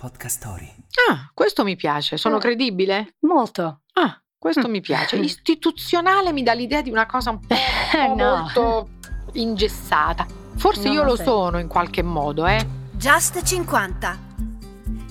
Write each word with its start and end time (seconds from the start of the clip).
Podcast 0.00 0.38
Story. 0.38 0.72
Ah, 1.10 1.30
questo 1.34 1.62
mi 1.62 1.76
piace. 1.76 2.16
Sono 2.16 2.36
Eh. 2.36 2.40
credibile? 2.40 3.16
Molto. 3.20 3.82
Ah, 3.94 4.18
questo 4.38 4.66
Mm. 4.66 4.70
mi 4.70 4.80
piace. 4.80 5.16
Istituzionale 5.20 6.32
mi 6.32 6.42
dà 6.42 6.54
l'idea 6.54 6.80
di 6.80 6.88
una 6.90 7.04
cosa 7.04 7.28
un 7.30 7.40
po', 7.40 7.54
Eh, 7.54 8.14
no. 8.14 8.36
molto 8.38 8.88
ingessata. 9.32 10.26
Forse 10.56 10.88
No, 10.88 10.94
io 10.94 11.02
lo 11.04 11.16
sì. 11.16 11.24
sono 11.24 11.58
in 11.58 11.68
qualche 11.68 12.02
modo, 12.02 12.46
eh. 12.46 12.66
Just 12.92 13.42
50. 13.42 14.18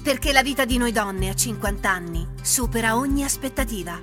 Perché 0.04 0.32
la 0.32 0.42
vita 0.42 0.66
di 0.66 0.78
noi 0.80 0.92
donne 0.92 1.30
a 1.30 1.36
50 1.36 1.90
anni 1.92 2.28
supera 2.42 2.96
ogni 2.98 3.24
aspettativa. 3.24 4.00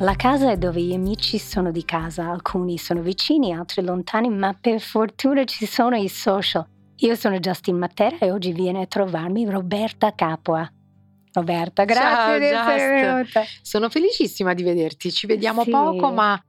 La 0.00 0.14
casa 0.14 0.50
è 0.52 0.58
dove 0.58 0.80
gli 0.82 0.92
amici 0.92 1.38
sono 1.38 1.70
di 1.70 1.84
casa, 1.86 2.28
alcuni 2.30 2.76
sono 2.76 3.00
vicini, 3.00 3.54
altri 3.54 3.82
lontani, 3.82 4.28
ma 4.28 4.52
per 4.52 4.80
fortuna 4.80 5.44
ci 5.44 5.64
sono 5.66 5.96
i 5.96 6.08
social. 6.08 6.66
Io 7.00 7.14
sono 7.14 7.38
Justin 7.38 7.76
Matera 7.76 8.18
e 8.18 8.30
oggi 8.30 8.52
viene 8.52 8.82
a 8.82 8.86
trovarmi 8.86 9.48
Roberta 9.48 10.12
Capua. 10.14 10.68
Roberta, 11.32 11.84
grazie 11.84 12.02
Ciao, 12.10 12.38
di 12.38 12.44
essere 12.44 13.00
venuta. 13.00 13.42
Sono 13.62 13.88
felicissima 13.88 14.54
di 14.54 14.62
vederti. 14.64 15.12
Ci 15.12 15.26
vediamo 15.28 15.62
Sì. 15.62 15.70
poco, 15.70 16.10
ma 16.10 16.40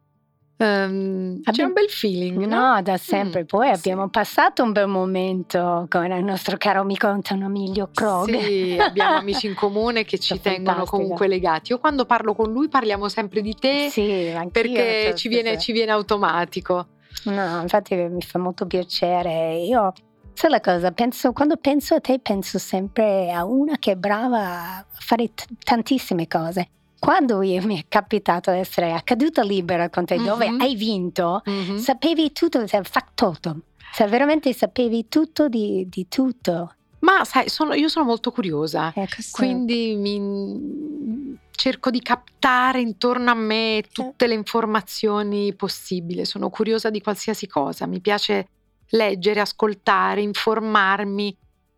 ehm, 0.58 1.42
c'è 1.42 1.50
Abbiamo- 1.52 1.68
un 1.70 1.74
bel 1.76 1.90
feeling, 1.90 2.46
no? 2.46 2.74
No, 2.74 2.82
da 2.82 2.98
sempre. 2.98 3.44
Mm, 3.44 3.46
Poi 3.46 3.68
sì. 3.68 3.74
abbiamo 3.74 4.10
passato 4.10 4.64
un 4.64 4.72
bel 4.72 4.88
momento 4.88 5.86
con 5.88 6.12
il 6.12 6.24
nostro 6.24 6.58
caro 6.58 6.82
amico 6.82 7.06
Antonio 7.08 7.46
Emilio 7.46 7.90
Krog. 7.94 8.36
Sì, 8.40 8.76
abbiamo 8.80 9.18
amici 9.18 9.46
in 9.46 9.54
comune 9.54 10.04
che 10.04 10.18
ci 10.18 10.40
tengono 10.42 10.86
comunque 10.86 11.28
legati. 11.28 11.72
Io 11.74 11.80
quando 11.80 12.06
parlo 12.06 12.34
con 12.34 12.52
lui 12.52 12.68
parliamo 12.70 13.08
sempre 13.08 13.42
di 13.42 13.54
te 13.54 13.90
Sì, 13.92 14.34
perché 14.52 15.04
cioè, 15.10 15.14
ci 15.14 15.28
viene, 15.28 15.52
sì. 15.54 15.60
ci 15.66 15.72
viene 15.74 15.92
automatico. 15.92 16.88
No, 17.26 17.62
infatti 17.62 17.96
mi 17.96 18.22
fa 18.22 18.40
molto 18.40 18.66
piacere. 18.66 19.58
Io, 19.60 19.92
sai 20.40 20.50
la 20.52 20.62
cosa, 20.62 20.92
penso, 20.92 21.34
quando 21.34 21.58
penso 21.58 21.96
a 21.96 22.00
te 22.00 22.18
penso 22.20 22.60
sempre 22.60 23.30
a 23.30 23.44
una 23.44 23.78
che 23.78 23.92
è 23.92 23.96
brava 23.98 24.78
a 24.78 24.86
fare 24.98 25.34
t- 25.34 25.46
tantissime 25.62 26.28
cose. 26.30 26.70
Quando 26.98 27.42
io 27.42 27.62
mi 27.66 27.78
è 27.78 27.86
capitato 27.90 28.50
di 28.52 28.60
essere 28.60 28.94
a 28.94 29.02
caduta 29.02 29.42
libera 29.44 29.90
con 29.90 30.06
te, 30.06 30.16
dove 30.16 30.50
Mhm. 30.50 30.62
hai 30.62 30.76
vinto, 30.76 31.42
Mhm. 31.44 31.76
sapevi 31.78 32.32
tutto, 32.32 32.66
sei 32.68 32.82
factotum. 32.84 33.62
Cioè, 33.94 34.08
veramente 34.08 34.54
sapevi 34.54 35.10
tutto 35.10 35.50
di, 35.50 35.86
di 35.90 36.08
tutto. 36.08 36.74
Ma 37.00 37.26
sai, 37.26 37.50
sono- 37.50 37.74
io 37.74 37.90
sono 37.90 38.06
molto 38.06 38.32
curiosa, 38.32 38.94
Eh, 38.96 39.08
quindi 39.32 39.96
mi- 39.98 41.38
cerco 41.52 41.90
di 41.90 42.02
captare 42.02 42.80
intorno 42.80 43.32
a 43.32 43.34
me 43.36 43.84
tutte 43.92 44.28
le 44.28 44.36
informazioni 44.36 45.54
possibili. 45.54 46.24
Sono 46.24 46.50
curiosa 46.50 46.90
di 46.90 47.02
qualsiasi 47.02 47.46
cosa. 47.48 47.86
Mi 47.88 48.00
piace 48.00 48.48
leggere, 48.90 49.40
ascoltare, 49.40 50.22
informarmi. 50.22 51.36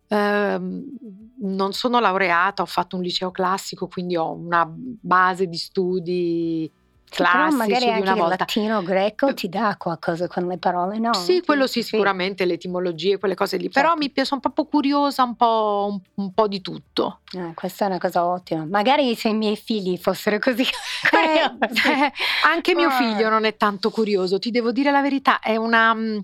Ehm, 0.08 0.84
non 1.44 1.74
sono 1.74 2.00
laureata, 2.00 2.62
ho 2.62 2.66
fatto 2.68 2.96
un 2.98 3.02
liceo 3.02 3.32
classico, 3.32 3.88
quindi 3.88 4.16
ho 4.16 4.32
una 4.34 4.68
base 4.70 5.48
di 5.48 5.58
studi 5.58 6.70
Sì, 7.04 7.18
però 7.18 7.32
classici 7.32 7.58
magari 7.58 7.86
di 7.86 7.90
anche 7.92 8.02
una 8.04 8.12
il 8.14 8.20
volta. 8.20 8.36
latino 8.40 8.84
greco 8.84 9.34
ti 9.34 9.50
dà 9.50 9.76
qualcosa 9.78 10.28
con 10.28 10.46
le 10.48 10.58
parole, 10.58 11.00
no? 11.00 11.14
Sì, 11.14 11.42
quello 11.44 11.66
sì, 11.66 11.82
sicuramente, 11.82 12.46
le 12.46 12.54
etimologie, 12.54 13.18
quelle 13.18 13.36
cose 13.36 13.58
lì. 13.58 13.70
Però 13.70 13.88
Certo. 13.88 14.00
mi 14.04 14.10
piace, 14.12 14.28
sono 14.30 14.42
proprio 14.42 14.66
curiosa 14.66 15.24
un 15.24 15.36
po', 15.36 15.88
un, 15.90 16.00
un 16.26 16.34
po' 16.34 16.48
di 16.48 16.62
tutto. 16.62 17.22
Eh, 17.34 17.54
questa 17.56 17.86
è 17.86 17.88
una 17.88 17.98
cosa 17.98 18.26
ottima. 18.26 18.66
Magari 18.66 19.16
se 19.16 19.30
i 19.30 19.34
miei 19.34 19.56
figli 19.56 19.98
fossero 19.98 20.38
così 20.40 20.64
Eh, 21.12 21.68
eh, 21.90 22.12
anche 22.46 22.76
mio 22.76 22.90
figlio 22.92 23.28
non 23.30 23.46
è 23.46 23.58
tanto 23.58 23.90
curioso, 23.90 24.38
ti 24.40 24.52
devo 24.52 24.72
dire 24.72 24.92
la 24.92 25.02
verità, 25.02 25.40
è 25.40 25.56
una, 25.56 25.94
mm, 25.96 26.18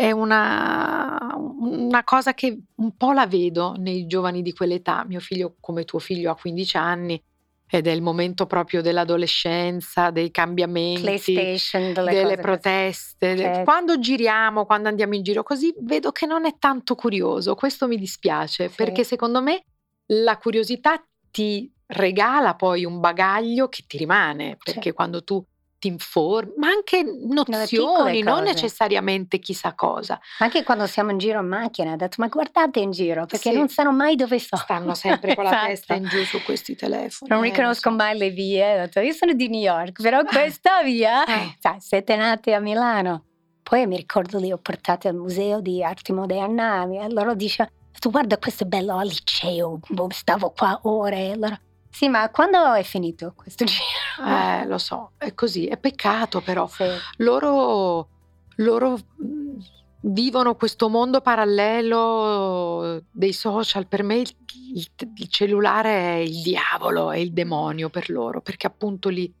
è 0.00 0.12
una, 0.12 1.34
una 1.58 2.04
cosa 2.04 2.32
che 2.32 2.56
un 2.76 2.96
po' 2.96 3.10
la 3.10 3.26
vedo 3.26 3.74
nei 3.78 4.06
giovani 4.06 4.42
di 4.42 4.52
quell'età. 4.52 5.04
Mio 5.08 5.18
figlio, 5.18 5.56
come 5.58 5.84
tuo 5.84 5.98
figlio, 5.98 6.30
ha 6.30 6.36
15 6.36 6.76
anni 6.76 7.20
ed 7.68 7.88
è 7.88 7.90
il 7.90 8.00
momento 8.00 8.46
proprio 8.46 8.80
dell'adolescenza, 8.80 10.10
dei 10.10 10.30
cambiamenti. 10.30 11.02
Delle 11.02 12.12
delle 12.14 12.36
proteste. 12.36 13.34
de- 13.34 13.42
Certo. 13.42 13.62
Quando 13.64 13.98
giriamo, 13.98 14.66
quando 14.66 14.86
andiamo 14.88 15.16
in 15.16 15.24
giro 15.24 15.42
così, 15.42 15.74
vedo 15.80 16.12
che 16.12 16.26
non 16.26 16.46
è 16.46 16.54
tanto 16.60 16.94
curioso. 16.94 17.56
Questo 17.56 17.88
mi 17.88 17.96
dispiace 17.96 18.68
Sì. 18.68 18.74
perché 18.76 19.02
secondo 19.02 19.42
me 19.42 19.64
la 20.12 20.38
curiosità 20.38 21.02
ti 21.28 21.68
regala 21.86 22.54
poi 22.54 22.84
un 22.84 23.00
bagaglio 23.00 23.68
che 23.68 23.82
ti 23.88 23.96
rimane, 23.96 24.56
perché 24.62 24.90
Sì. 24.90 24.92
quando 24.92 25.24
tu 25.24 25.44
ti 25.78 25.88
informi, 25.88 26.52
ma 26.56 26.68
anche 26.68 27.02
nozioni, 27.02 28.22
non 28.22 28.42
necessariamente 28.42 29.38
chissà 29.38 29.74
cosa. 29.74 30.18
Anche 30.38 30.62
quando 30.64 30.86
siamo 30.86 31.10
in 31.10 31.18
giro 31.18 31.40
in 31.40 31.46
macchina, 31.46 31.92
ho 31.92 31.96
detto 31.96 32.16
ma 32.18 32.26
guardate 32.28 32.80
in 32.80 32.90
giro 32.90 33.26
perché 33.26 33.50
Sì. 33.50 33.56
non 33.56 33.68
sanno 33.68 33.92
mai 33.92 34.16
dove 34.16 34.38
sono. 34.38 34.60
Stanno 34.62 34.94
sempre 34.94 35.34
con 35.34 35.44
la 35.44 35.50
Esatto. 35.50 35.66
testa 35.68 35.94
in 35.94 36.04
giù 36.08 36.22
su 36.24 36.42
questi 36.42 36.74
telefoni. 36.74 37.30
Non 37.30 37.44
eh, 37.44 37.50
riconosco 37.50 37.90
so. 37.90 37.94
mai 37.96 38.16
le 38.18 38.30
vie. 38.30 38.74
Ho 38.74 38.78
detto, 38.84 39.00
io 39.00 39.12
sono 39.12 39.32
di 39.32 39.48
New 39.48 39.60
York, 39.60 40.02
però 40.02 40.22
questa 40.24 40.82
via, 40.82 41.24
Eh. 41.24 41.56
sai, 41.60 41.76
siete 41.80 42.16
nati 42.16 42.52
a 42.52 42.60
Milano. 42.60 43.24
Poi 43.62 43.86
mi 43.86 43.96
ricordo 43.96 44.38
li 44.38 44.50
ho 44.50 44.58
portati 44.58 45.08
al 45.08 45.14
museo 45.14 45.60
di 45.60 45.84
arte 45.84 46.12
moderna 46.12 46.84
e 46.84 47.10
loro 47.12 47.34
dicevano, 47.34 47.74
tu 47.98 48.10
guarda 48.10 48.38
questo 48.38 48.64
è 48.64 48.66
bello 48.66 48.96
al 48.96 49.06
liceo, 49.06 49.78
boh, 49.88 50.08
stavo 50.10 50.52
qua 50.56 50.78
ore. 50.84 51.32
Allora, 51.32 51.60
sì, 51.90 52.08
ma 52.08 52.30
quando 52.30 52.72
è 52.74 52.82
finito 52.82 53.32
questo 53.36 53.64
giro? 53.66 54.26
Eh, 54.26 54.66
lo 54.66 54.78
so, 54.78 55.12
è 55.18 55.34
così, 55.34 55.66
è 55.66 55.76
peccato 55.76 56.40
però. 56.40 56.66
Sì. 56.68 56.84
loro, 57.18 58.08
loro 58.56 58.98
mh, 59.16 59.56
vivono 60.02 60.54
questo 60.54 60.88
mondo 60.88 61.20
parallelo 61.20 63.02
dei 63.10 63.32
social. 63.32 63.86
Per 63.86 64.02
me 64.02 64.16
il, 64.16 64.30
il- 64.74 64.90
il 65.16 65.28
cellulare 65.28 65.90
è 65.90 66.14
il 66.16 66.42
diavolo, 66.42 67.10
è 67.10 67.18
il 67.18 67.32
demonio 67.32 67.88
per 67.90 68.10
loro, 68.10 68.40
perché 68.40 68.66
appunto 68.66 69.08
li, 69.08 69.32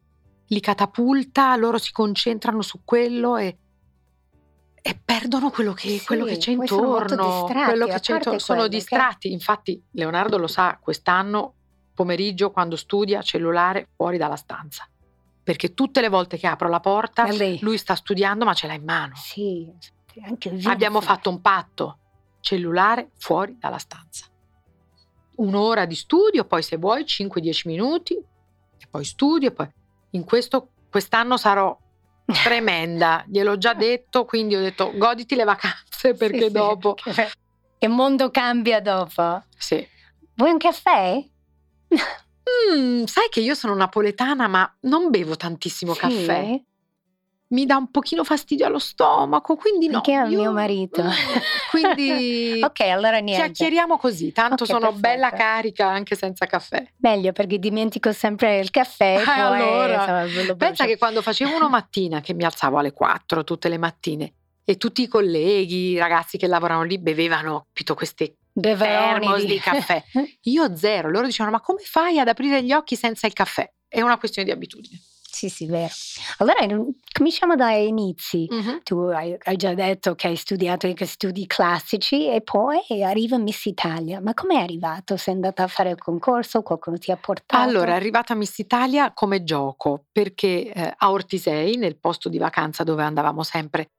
li 0.46 0.60
catapulta, 0.60 1.54
loro 1.56 1.78
si 1.78 1.92
concentrano 1.92 2.62
su 2.62 2.80
quello 2.84 3.36
e, 3.36 3.56
e 4.80 5.00
perdono 5.04 5.50
quello 5.50 5.72
che, 5.74 5.88
Sì, 5.98 6.04
quello 6.04 6.24
che 6.24 6.36
c'è 6.38 6.54
poi 6.56 6.66
sono 6.66 6.82
intorno. 6.98 7.24
distratti, 7.24 7.84
che 7.90 8.00
c'è 8.00 8.14
intorno. 8.14 8.38
Sono 8.38 8.68
distratti. 8.68 9.32
Infatti, 9.32 9.82
Leonardo 9.92 10.38
lo 10.38 10.46
sa, 10.46 10.78
quest'anno 10.80 11.54
pomeriggio 11.98 12.52
quando 12.52 12.76
studia 12.76 13.22
cellulare 13.22 13.88
fuori 13.96 14.18
dalla 14.18 14.36
stanza. 14.36 14.88
Perché 15.42 15.74
tutte 15.74 16.00
le 16.00 16.08
volte 16.08 16.36
che 16.38 16.46
apro 16.46 16.68
la 16.68 16.78
porta, 16.78 17.26
lui 17.60 17.76
sta 17.76 17.96
studiando 17.96 18.44
ma 18.44 18.54
ce 18.54 18.68
l'ha 18.68 18.74
in 18.74 18.84
mano. 18.84 19.16
Sì, 19.16 19.68
anche 20.22 20.50
il 20.50 20.64
Abbiamo 20.68 21.00
fatto 21.00 21.28
un 21.28 21.40
patto, 21.40 21.98
cellulare 22.40 23.10
fuori 23.16 23.56
dalla 23.58 23.78
stanza. 23.78 24.26
Un'ora 25.38 25.86
di 25.86 25.96
studio, 25.96 26.44
poi 26.44 26.62
se 26.62 26.76
vuoi 26.76 27.02
5-10 27.02 27.62
minuti, 27.64 28.14
e 28.14 28.86
poi 28.88 29.04
studio, 29.04 29.48
e 29.48 29.52
poi 29.52 29.68
in 30.10 30.24
questo 30.24 30.70
quest'anno 30.90 31.36
sarò 31.36 31.76
tremenda, 32.44 33.24
gliel'ho 33.26 33.58
già 33.58 33.74
detto, 33.74 34.24
quindi 34.24 34.54
ho 34.54 34.60
detto 34.60 34.92
goditi 34.94 35.34
le 35.34 35.44
vacanze 35.44 36.14
perché 36.14 36.38
Sì, 36.38 36.46
sì, 36.46 36.52
dopo 36.52 36.94
Che, 36.94 37.30
che 37.78 37.88
mondo 37.88 38.30
cambia 38.30 38.80
dopo? 38.80 39.42
sì. 39.56 39.84
Vuoi 40.34 40.52
un 40.52 40.58
caffè? 40.58 41.24
Mm, 42.74 43.04
sai 43.04 43.28
che 43.30 43.40
io 43.40 43.54
sono 43.54 43.74
napoletana, 43.74 44.46
ma 44.48 44.76
non 44.82 45.10
bevo 45.10 45.36
tantissimo 45.36 45.92
Sì? 45.94 46.00
caffè. 46.00 46.60
Mi 47.50 47.64
dà 47.64 47.76
un 47.78 47.90
pochino 47.90 48.24
fastidio 48.24 48.66
allo 48.66 48.78
stomaco, 48.78 49.56
quindi 49.56 49.88
no. 49.88 49.96
Anche 49.96 50.12
a 50.14 50.26
io- 50.26 50.38
mio 50.38 50.52
marito. 50.52 51.02
Quindi 51.70 52.60
ok, 52.64 52.80
allora 52.80 53.18
niente. 53.20 53.42
chiacchieriamo 53.52 53.96
così, 53.96 54.32
tanto 54.32 54.64
Ok, 54.64 54.68
sono 54.68 54.80
perfetto. 54.92 55.00
bella 55.00 55.30
carica 55.30 55.86
anche 55.88 56.14
senza 56.14 56.44
caffè. 56.44 56.86
Meglio 56.98 57.32
perché 57.32 57.58
dimentico 57.58 58.12
sempre 58.12 58.58
il 58.58 58.70
caffè. 58.70 59.20
Poi, 59.24 59.40
allora, 59.40 60.24
insomma, 60.26 60.54
Pensa 60.56 60.84
che 60.84 60.98
quando 60.98 61.22
facevo 61.22 61.54
uno 61.56 61.70
mattina, 61.70 62.20
che 62.20 62.34
mi 62.34 62.44
alzavo 62.44 62.76
alle 62.78 62.92
4 62.92 63.44
tutte 63.44 63.68
le 63.70 63.78
mattine, 63.78 64.34
e 64.64 64.76
tutti 64.76 65.00
i 65.00 65.08
colleghi, 65.08 65.92
i 65.92 65.98
ragazzi 65.98 66.36
che 66.36 66.46
lavorano 66.48 66.82
lì, 66.82 66.98
bevevano 66.98 67.64
capito, 67.68 67.94
queste 67.94 68.36
Beveroni 68.58 69.20
termos 69.26 69.44
di 69.44 69.58
caffè. 69.58 70.02
Io 70.42 70.76
zero. 70.76 71.10
Loro 71.10 71.26
dicevano: 71.26 71.56
Ma 71.56 71.62
come 71.62 71.80
fai 71.84 72.18
ad 72.18 72.28
aprire 72.28 72.62
gli 72.62 72.72
occhi 72.72 72.96
senza 72.96 73.26
il 73.26 73.32
caffè? 73.32 73.70
È 73.86 74.00
una 74.00 74.18
questione 74.18 74.48
di 74.48 74.54
abitudine. 74.54 75.00
sì, 75.30 75.48
sì, 75.48 75.66
vero. 75.66 75.92
Allora 76.38 76.66
cominciamo 77.12 77.54
dai 77.54 77.86
inizi. 77.86 78.46
Mhm. 78.50 78.80
Tu 78.82 78.96
hai, 78.96 79.36
hai 79.44 79.56
già 79.56 79.72
detto 79.74 80.14
che 80.16 80.26
hai 80.26 80.36
studiato 80.36 80.86
anche 80.86 81.06
studi 81.06 81.46
classici 81.46 82.28
e 82.28 82.40
poi 82.40 82.80
arriva 83.04 83.38
Miss 83.38 83.66
Italia. 83.66 84.20
Ma 84.20 84.34
come 84.34 84.54
è 84.54 84.62
arrivato? 84.62 85.16
Sei 85.16 85.34
andata 85.34 85.62
a 85.62 85.68
fare 85.68 85.90
il 85.90 85.98
concorso? 85.98 86.62
Qualcuno 86.62 86.98
ti 86.98 87.12
ha 87.12 87.16
portato? 87.16 87.62
Allora, 87.62 87.92
è 87.92 87.94
arrivata 87.94 88.34
Miss 88.34 88.58
Italia 88.58 89.12
come 89.12 89.44
gioco 89.44 90.06
perché 90.10 90.72
eh, 90.72 90.94
a 90.96 91.10
Ortisei, 91.10 91.76
nel 91.76 91.98
posto 92.00 92.28
di 92.28 92.38
vacanza 92.38 92.82
dove 92.82 93.04
andavamo 93.04 93.42
sempre 93.44 93.90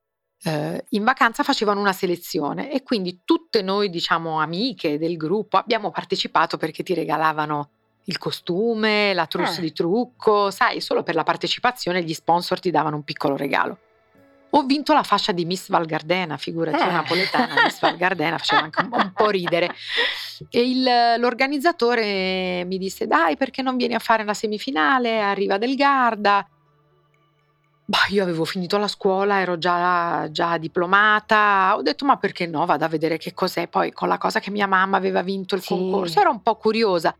eh, 0.43 0.85
in 0.89 1.03
vacanza, 1.03 1.43
facevano 1.43 1.79
una 1.81 1.91
selezione 1.93 2.71
e 2.71 2.83
quindi 2.83 3.21
tutte 3.25 3.61
noi, 3.61 3.89
diciamo, 3.89 4.39
amiche 4.39 4.97
del 4.97 5.17
gruppo 5.17 5.57
abbiamo 5.57 5.91
partecipato 5.91 6.57
perché 6.57 6.81
ti 6.83 6.93
regalavano 6.93 7.69
il 8.05 8.17
costume, 8.17 9.13
la 9.13 9.27
trousse 9.27 9.59
Ah. 9.59 9.61
di 9.63 9.73
trucco, 9.73 10.49
sai, 10.49 10.81
solo 10.81 11.03
per 11.03 11.13
la 11.15 11.23
partecipazione 11.23 12.01
gli 12.03 12.13
sponsor 12.13 12.59
ti 12.59 12.71
davano 12.71 12.95
un 12.95 13.03
piccolo 13.03 13.35
regalo. 13.35 13.77
Ho 14.53 14.63
vinto 14.63 14.93
la 14.93 15.03
fascia 15.03 15.31
di 15.31 15.45
Miss 15.45 15.69
Val 15.69 15.85
Gardena, 15.85 16.35
figurati, 16.37 16.81
Eh. 16.81 16.91
napoletana, 16.91 17.61
Miss 17.65 17.79
Val 17.81 17.97
Gardena, 17.97 18.39
faceva 18.39 18.61
anche 18.63 18.81
un, 18.81 18.89
un 18.91 19.11
po' 19.13 19.29
ridere. 19.29 19.69
E 20.49 20.61
il- 20.67 21.19
l'organizzatore 21.19 22.63
mi 22.65 22.77
disse: 22.79 23.05
Dai, 23.05 23.37
perché 23.37 23.61
non 23.61 23.77
vieni 23.77 23.93
a 23.93 23.99
fare 23.99 24.23
la 24.23 24.33
semifinale? 24.33 25.21
Arriva 25.21 25.57
del 25.59 25.75
Garda. 25.75 26.47
Bah, 27.89 28.05
io 28.09 28.21
avevo 28.21 28.45
finito 28.45 28.77
la 28.77 28.87
scuola, 28.87 29.39
ero 29.39 29.57
già, 29.57 30.27
già 30.29 30.59
diplomata. 30.59 31.73
Ho 31.75 31.81
detto: 31.81 32.05
Ma 32.05 32.17
perché 32.17 32.45
no? 32.45 32.63
Vado 32.67 32.85
a 32.85 32.87
vedere 32.87 33.17
che 33.17 33.33
cos'è. 33.33 33.67
Poi 33.67 33.91
con 33.91 34.07
la 34.07 34.19
cosa 34.19 34.39
che 34.39 34.51
mia 34.51 34.67
mamma 34.67 34.95
aveva 34.97 35.23
vinto 35.23 35.55
il 35.55 35.61
Sì. 35.63 35.69
concorso, 35.69 36.19
ero 36.19 36.29
un 36.29 36.43
po' 36.43 36.55
curiosa. 36.55 37.15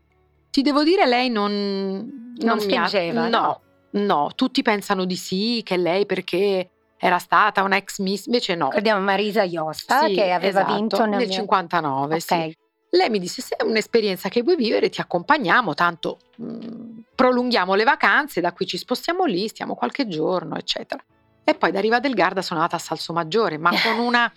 Ti 0.48 0.62
devo 0.62 0.84
dire, 0.84 1.06
lei 1.06 1.28
non, 1.28 2.32
Non 2.36 2.58
ha- 2.58 2.60
spingeva, 2.60 3.28
no, 3.28 3.60
no, 3.90 4.30
tutti 4.36 4.62
pensano 4.62 5.04
di 5.06 5.16
sì, 5.16 5.60
che 5.64 5.76
lei 5.76 6.06
perché 6.06 6.70
era 6.96 7.18
stata 7.18 7.62
una 7.64 7.76
ex 7.76 7.98
miss, 7.98 8.26
invece 8.26 8.54
no. 8.54 8.66
Ricordiamo 8.66 9.00
Marisa 9.00 9.42
Iosta 9.42 10.06
Sì, 10.06 10.14
che 10.14 10.30
aveva 10.30 10.60
esatto, 10.60 10.74
vinto 10.74 11.04
nel 11.04 11.26
mio- 11.26 11.30
59, 11.36 12.14
Ok. 12.14 12.20
sì. 12.22 12.56
Lei 12.90 13.10
mi 13.10 13.18
disse: 13.18 13.42
Se 13.42 13.56
è 13.56 13.64
un'esperienza 13.64 14.28
che 14.28 14.42
vuoi 14.42 14.54
vivere, 14.54 14.88
ti 14.88 15.00
accompagniamo, 15.00 15.74
tanto 15.74 16.18
mm, 16.40 16.79
prolunghiamo 17.20 17.74
le 17.74 17.84
vacanze, 17.84 18.40
da 18.40 18.52
qui 18.52 18.66
ci 18.66 18.78
spostiamo 18.78 19.24
lì, 19.26 19.46
stiamo 19.48 19.74
qualche 19.74 20.08
giorno, 20.08 20.56
eccetera. 20.56 21.02
E 21.44 21.54
poi 21.54 21.70
da 21.70 21.80
Riva 21.80 22.00
del 22.00 22.14
Garda 22.14 22.40
sono 22.40 22.60
andata 22.60 22.76
a 22.76 22.78
Salso 22.84 23.12
Maggiore, 23.12 23.58
ma 23.58 23.70
con 23.82 23.98
una. 24.04 24.32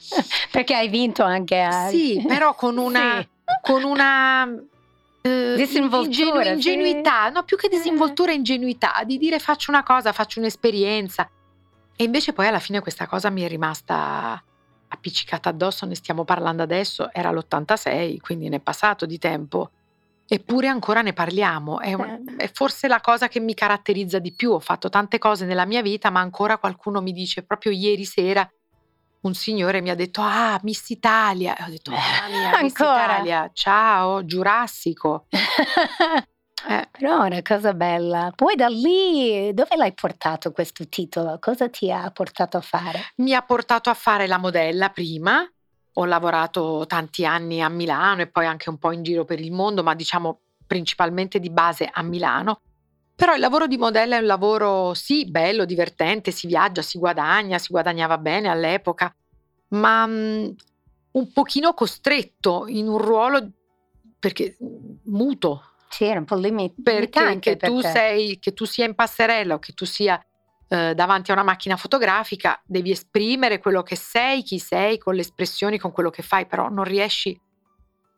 Perché 0.52 0.76
hai 0.76 0.90
vinto 0.90 1.24
anche 1.24 1.62
a... 1.62 1.88
sì, 1.88 2.22
però 2.28 2.56
con 2.56 2.78
una. 2.78 3.26
Sì. 3.46 3.72
Con 3.74 3.84
una 3.84 4.46
eh, 5.22 5.54
Disinvoltura, 5.58 6.06
ingenu- 6.08 6.62
sì. 6.62 6.72
ingenuità, 6.72 7.30
no, 7.30 7.44
più 7.44 7.58
che 7.58 7.66
Eh. 7.68 7.70
disinvoltura, 7.70 8.32
ingenuità, 8.32 9.04
di 9.06 9.18
dire 9.18 9.38
faccio 9.38 9.70
una 9.70 9.84
cosa, 9.84 10.14
faccio 10.14 10.40
un'esperienza. 10.40 11.30
E 11.96 12.04
invece 12.06 12.32
poi 12.32 12.48
alla 12.48 12.60
fine 12.60 12.80
questa 12.80 13.06
cosa 13.06 13.30
mi 13.30 13.42
è 13.42 13.48
rimasta 13.50 14.42
appiccicata 14.88 15.50
addosso, 15.50 15.86
ne 15.86 15.96
stiamo 15.96 16.24
parlando 16.24 16.64
adesso, 16.64 17.10
era 17.12 17.32
l'86, 17.32 18.18
quindi 18.22 18.48
ne 18.48 18.56
è 18.56 18.60
passato 18.60 19.06
di 19.06 19.18
tempo. 19.20 19.72
Eppure 20.34 20.68
ancora 20.68 21.02
ne 21.02 21.14
parliamo, 21.14 21.80
è, 21.80 21.94
un- 21.94 22.24
Eh. 22.38 22.46
è 22.46 22.52
forse 22.52 22.88
la 22.88 23.00
cosa 23.02 23.28
che 23.28 23.40
mi 23.40 23.54
caratterizza 23.54 24.20
di 24.20 24.34
più. 24.34 24.52
Ho 24.52 24.60
fatto 24.60 24.90
tante 24.90 25.18
cose 25.18 25.46
nella 25.46 25.66
mia 25.66 25.82
vita, 25.82 26.10
ma 26.10 26.20
ancora 26.22 26.58
qualcuno 26.58 27.02
mi 27.02 27.12
dice, 27.12 27.44
proprio 27.44 27.72
ieri 27.72 28.04
sera, 28.06 28.48
un 29.22 29.34
signore 29.36 29.80
mi 29.82 29.90
ha 29.90 29.96
detto, 29.96 30.22
ah, 30.22 30.60
Miss 30.64 30.90
Italia. 30.90 31.56
E 31.56 31.64
ho 31.64 31.70
detto, 31.70 31.92
mamma 31.92 32.28
mia, 32.30 32.62
Miss 32.62 32.80
Ancora? 32.80 33.04
Italia, 33.14 33.50
ciao, 33.54 34.26
giurassico. 34.26 35.28
Eh, 36.66 36.88
Però 36.98 37.24
è 37.24 37.26
una 37.26 37.42
cosa 37.42 37.74
bella. 37.74 38.32
Poi 38.34 38.56
da 38.56 38.68
lì 38.70 39.54
dove 39.54 39.76
l'hai 39.76 39.94
portato 39.94 40.54
questo 40.54 40.88
titolo? 40.88 41.38
Cosa 41.38 41.68
ti 41.70 41.92
ha 41.92 42.10
portato 42.12 42.56
a 42.56 42.62
fare? 42.62 43.02
mi 43.18 43.34
ha 43.34 43.42
portato 43.42 43.90
a 43.90 43.94
fare 43.94 44.28
la 44.28 44.38
modella 44.38 44.88
prima. 44.88 45.46
Ho 45.94 46.06
lavorato 46.06 46.86
tanti 46.88 47.26
anni 47.26 47.62
a 47.62 47.70
Milano 47.70 48.22
e 48.22 48.28
poi 48.28 48.46
anche 48.46 48.70
un 48.70 48.78
po' 48.78 48.92
in 48.92 49.04
giro 49.04 49.26
per 49.26 49.40
il 49.40 49.52
mondo, 49.52 49.84
ma 49.84 49.94
diciamo 49.94 50.40
principalmente 50.66 51.40
di 51.40 51.50
base 51.50 51.90
a 51.92 52.02
Milano. 52.02 52.62
Però 53.16 53.34
il 53.34 53.40
lavoro 53.40 53.68
di 53.68 53.78
modella 53.78 54.16
è 54.16 54.20
un 54.20 54.26
lavoro 54.26 54.94
sì, 54.96 55.30
bello, 55.30 55.66
divertente, 55.66 56.32
si 56.32 56.48
viaggia, 56.48 56.82
si 56.82 56.98
guadagna, 56.98 57.60
si 57.60 57.68
guadagnava 57.70 58.18
bene 58.18 58.50
all'epoca, 58.50 59.14
ma 59.70 60.08
mm, 60.08 60.50
un 61.12 61.32
pochino 61.32 61.74
costretto 61.74 62.66
in 62.68 62.88
un 62.88 62.98
ruolo 62.98 63.52
perché 64.18 64.58
mm, 64.64 64.96
muto, 65.04 65.62
Sì, 65.90 66.06
era 66.06 66.20
un 66.20 66.26
po' 66.26 66.36
limit- 66.36 66.82
perché 66.82 67.38
che 67.40 67.58
tu, 67.58 67.82
sei, 67.82 68.40
che 68.40 68.54
tu 68.54 68.66
sia 68.66 68.86
in 68.86 68.96
passerella 68.96 69.54
o 69.54 69.60
che 69.60 69.74
tu 69.74 69.86
sia 69.86 70.20
eh, 70.74 70.96
davanti 70.96 71.30
a 71.30 71.36
una 71.36 71.44
macchina 71.44 71.78
fotografica, 71.78 72.60
devi 72.66 72.90
esprimere 72.90 73.60
quello 73.60 73.84
che 73.84 73.96
sei, 73.96 74.42
chi 74.42 74.58
sei, 74.58 74.98
con 74.98 75.14
le 75.14 75.22
espressioni, 75.22 75.78
con 75.78 75.92
quello 75.92 76.10
che 76.10 76.24
fai, 76.24 76.48
però 76.48 76.68
non 76.68 76.84
riesci, 76.84 77.40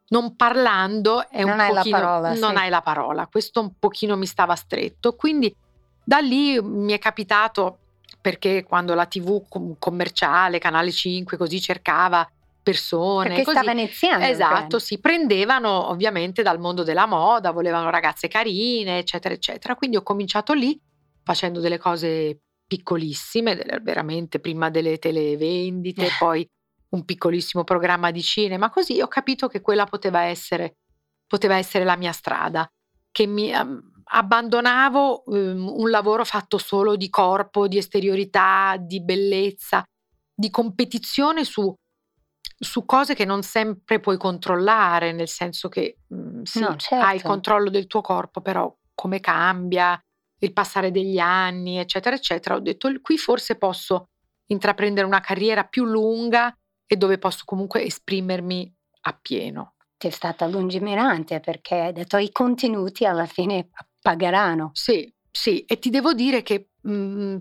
non 0.08 0.38
parlando, 0.38 1.28
è 1.30 1.42
Non 1.42 1.52
un 1.54 1.60
hai 1.60 1.74
la 1.74 1.76
pochino, 1.76 1.98
parola, 2.00 2.34
non 2.36 2.56
sì. 2.56 2.58
hai 2.62 2.70
la 2.70 2.82
parola. 2.82 3.28
Questo 3.28 3.60
un 3.60 3.72
pochino 3.78 4.16
mi 4.16 4.26
stava 4.26 4.56
stretto, 4.56 5.16
quindi 5.16 5.54
da 6.02 6.20
lì 6.20 6.62
mi 6.62 6.94
è 6.94 6.98
capitato, 7.00 7.80
perché 8.22 8.64
quando 8.64 8.94
la 8.94 9.06
tv 9.06 9.50
com- 9.50 9.76
commerciale, 9.78 10.58
Canale 10.58 10.92
5, 10.92 11.36
così 11.36 11.60
cercava 11.60 12.26
persone, 12.64 13.28
Perché 13.28 13.44
così, 13.44 13.58
stava 13.58 13.72
iniziando. 13.74 14.26
Esatto, 14.26 14.80
si 14.80 14.98
prendevano 15.00 15.90
ovviamente 15.90 16.42
dal 16.42 16.58
mondo 16.58 16.84
della 16.84 17.06
moda, 17.06 17.52
volevano 17.52 17.90
ragazze 17.90 18.30
carine, 18.30 19.00
eccetera, 19.00 19.34
eccetera. 19.34 19.76
Quindi 19.76 19.98
ho 19.98 20.04
cominciato 20.04 20.54
lì 20.54 20.80
facendo 21.22 21.60
delle 21.60 21.78
cose 21.80 22.40
piccolissime, 22.68 23.56
veramente 23.82 24.40
prima 24.40 24.70
delle 24.70 24.98
televendite, 24.98 26.10
poi 26.20 26.48
un 26.90 27.06
piccolissimo 27.06 27.64
programma 27.64 28.12
di 28.12 28.22
cinema, 28.22 28.70
così 28.70 29.02
ho 29.02 29.08
capito 29.08 29.48
che 29.48 29.62
quella 29.62 29.86
poteva 29.86 30.24
essere, 30.24 30.78
poteva 31.28 31.56
essere 31.56 31.84
la 31.84 31.98
mia 31.98 32.12
strada, 32.12 32.68
che 33.12 33.28
mi 33.28 33.52
ehm, 33.52 34.04
abbandonavo 34.06 35.26
ehm, 35.26 35.68
un 35.68 35.90
lavoro 35.90 36.24
fatto 36.26 36.58
solo 36.58 36.96
di 36.96 37.10
corpo, 37.10 37.68
di 37.68 37.78
esteriorità, 37.78 38.78
di 38.80 39.04
bellezza, 39.04 39.84
di 40.34 40.50
competizione 40.50 41.44
su 41.44 41.74
su 42.58 42.86
cose 42.86 43.16
che 43.16 43.26
non 43.26 43.44
sempre 43.44 44.00
puoi 44.00 44.18
controllare, 44.18 45.12
nel 45.12 45.28
senso 45.28 45.68
che 45.68 45.98
mm, 46.14 46.44
sì, 46.44 46.60
No, 46.62 46.76
certo. 46.78 47.06
hai 47.06 47.16
il 47.18 47.22
controllo 47.22 47.70
del 47.70 47.88
tuo 47.88 48.00
corpo, 48.02 48.42
però 48.42 48.74
come 48.94 49.20
cambia 49.20 50.00
il 50.40 50.54
passare 50.54 50.92
degli 50.92 51.18
anni, 51.18 51.78
eccetera, 51.78 52.16
eccetera. 52.16 52.56
Ho 52.56 52.60
detto 52.60 52.90
qui 53.02 53.18
forse 53.18 53.58
posso 53.58 54.10
intraprendere 54.48 55.08
una 55.08 55.22
carriera 55.22 55.64
più 55.64 55.86
lunga 55.86 56.56
e 56.86 56.96
dove 56.98 57.18
posso 57.18 57.44
comunque 57.46 57.84
esprimermi 57.84 58.74
appieno. 59.02 59.76
Ti 59.98 60.08
è 60.08 60.12
stata 60.12 60.46
lungimirante 60.46 61.40
perché 61.40 61.76
hai 61.76 61.94
detto 61.94 62.18
i 62.18 62.32
contenuti 62.32 63.06
alla 63.06 63.26
fine 63.26 63.70
pagheranno. 64.00 64.72
Sì, 64.74 65.12
sì, 65.32 65.64
e 65.66 65.80
ti 65.80 65.90
devo 65.90 66.14
dire 66.14 66.44
che 66.44 66.70
mm, 66.88 67.38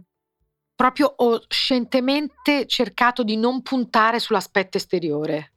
proprio 0.74 1.12
ho 1.16 1.42
scientemente 1.48 2.66
cercato 2.66 3.22
di 3.22 3.36
non 3.36 3.62
puntare 3.62 4.18
sull'aspetto 4.18 4.76
esteriore. 4.76 5.53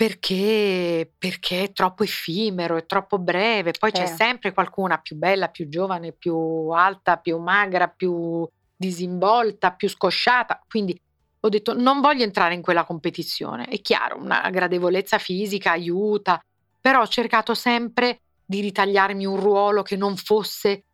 Perché, 0.00 1.12
perché 1.18 1.64
è 1.64 1.72
troppo 1.72 2.04
effimero, 2.04 2.78
è 2.78 2.86
troppo 2.86 3.18
breve, 3.18 3.72
poi 3.78 3.92
c'è 3.92 4.04
Vero. 4.04 4.16
sempre 4.16 4.54
qualcuna 4.54 4.96
più 4.96 5.16
bella, 5.16 5.48
più 5.48 5.68
giovane, 5.68 6.12
più 6.12 6.34
alta, 6.70 7.18
più 7.18 7.36
magra, 7.36 7.86
più 7.88 8.48
disinvolta, 8.74 9.74
più 9.74 9.90
scosciata. 9.90 10.58
Quindi 10.66 10.98
ho 11.40 11.48
detto 11.50 11.78
non 11.78 12.00
voglio 12.00 12.22
entrare 12.24 12.54
in 12.54 12.62
quella 12.62 12.86
competizione. 12.86 13.66
È 13.66 13.78
chiaro, 13.82 14.16
una 14.16 14.48
gradevolezza 14.48 15.18
fisica 15.18 15.72
aiuta, 15.72 16.40
però 16.80 17.02
ho 17.02 17.06
cercato 17.06 17.52
sempre 17.52 18.22
di 18.42 18.62
ritagliarmi 18.62 19.26
un 19.26 19.38
ruolo 19.38 19.82
che 19.82 19.96
non 19.96 20.16
fosse 20.16 20.84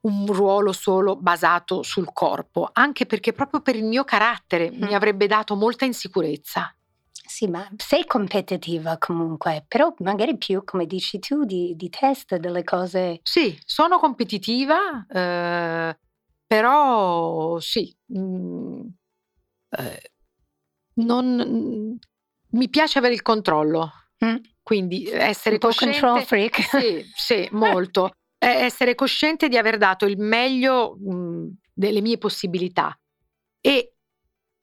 un 0.00 0.26
ruolo 0.26 0.72
solo 0.72 1.14
basato 1.14 1.84
sul 1.84 2.12
corpo, 2.12 2.68
anche 2.72 3.06
perché 3.06 3.32
proprio 3.32 3.60
per 3.60 3.76
il 3.76 3.84
mio 3.84 4.02
carattere 4.02 4.68
mi 4.72 4.90
Mm. 4.90 4.94
avrebbe 4.94 5.28
dato 5.28 5.54
molta 5.54 5.84
insicurezza. 5.84 6.74
Sì, 7.34 7.46
ma 7.46 7.66
sei 7.78 8.04
competitiva 8.04 8.98
comunque, 8.98 9.64
però 9.66 9.94
magari 10.00 10.36
più, 10.36 10.62
come 10.64 10.84
dici 10.84 11.18
tu, 11.18 11.44
di, 11.46 11.72
di 11.76 11.88
test 11.88 12.36
delle 12.36 12.62
cose. 12.62 13.20
Sì, 13.22 13.58
sono 13.64 13.98
competitiva, 13.98 15.06
eh, 15.08 15.98
però 16.46 17.58
sì, 17.58 17.96
mm, 18.18 18.80
eh, 19.78 20.10
non- 20.96 21.98
mi 22.50 22.68
piace 22.68 22.98
avere 22.98 23.14
il 23.14 23.22
controllo, 23.22 23.90
Mm. 24.22 24.36
quindi 24.62 25.06
essere 25.08 25.54
Un 25.54 25.60
cosciente. 25.62 26.00
control 26.00 26.22
freak. 26.26 26.60
Sì, 26.60 27.02
sì, 27.14 27.48
molto. 27.52 28.10
Eh, 28.38 28.46
essere 28.64 28.94
cosciente 28.94 29.48
di 29.48 29.56
aver 29.56 29.78
dato 29.78 30.04
il 30.04 30.18
meglio 30.18 30.98
mh, 30.98 31.46
delle 31.72 32.02
mie 32.02 32.18
possibilità 32.18 32.94
e 33.58 33.91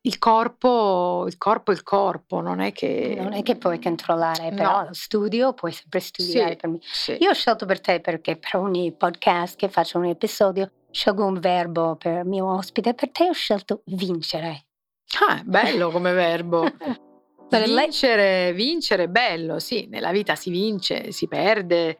il 0.01 0.17
corpo, 0.17 1.25
il 1.27 1.37
corpo 1.37 1.71
è 1.71 1.73
il 1.73 1.83
corpo, 1.83 2.39
non 2.41 2.59
è 2.61 2.71
che... 2.71 3.15
Non 3.19 3.33
è 3.33 3.43
che 3.43 3.57
puoi 3.57 3.81
controllare, 3.81 4.51
però 4.53 4.83
No. 4.83 4.87
studio, 4.93 5.53
puoi 5.53 5.71
sempre 5.73 5.99
studiare 5.99 6.51
Sì, 6.51 6.55
per 6.55 6.69
me. 6.69 6.77
sì. 6.81 7.17
Io 7.19 7.29
ho 7.29 7.33
scelto 7.33 7.65
per 7.65 7.81
te 7.81 7.99
perché 7.99 8.37
per 8.37 8.55
ogni 8.61 8.93
podcast 8.95 9.57
che 9.57 9.67
faccio 9.69 9.97
un 9.97 10.05
episodio 10.05 10.71
scelgo 10.91 11.25
un 11.25 11.39
verbo 11.39 11.95
per 11.97 12.19
il 12.19 12.25
mio 12.27 12.51
ospite. 12.51 12.93
Per 12.93 13.11
te 13.11 13.27
ho 13.29 13.33
scelto 13.33 13.81
vincere. 13.85 14.65
Ah, 15.27 15.41
bello 15.43 15.89
come 15.91 16.13
verbo. 16.13 16.63
Vincere, 17.49 18.53
vincere, 18.53 19.09
bello, 19.09 19.57
sì, 19.57 19.87
nella 19.89 20.11
vita 20.11 20.35
si 20.35 20.51
vince, 20.51 21.11
si 21.11 21.27
perde. 21.27 21.99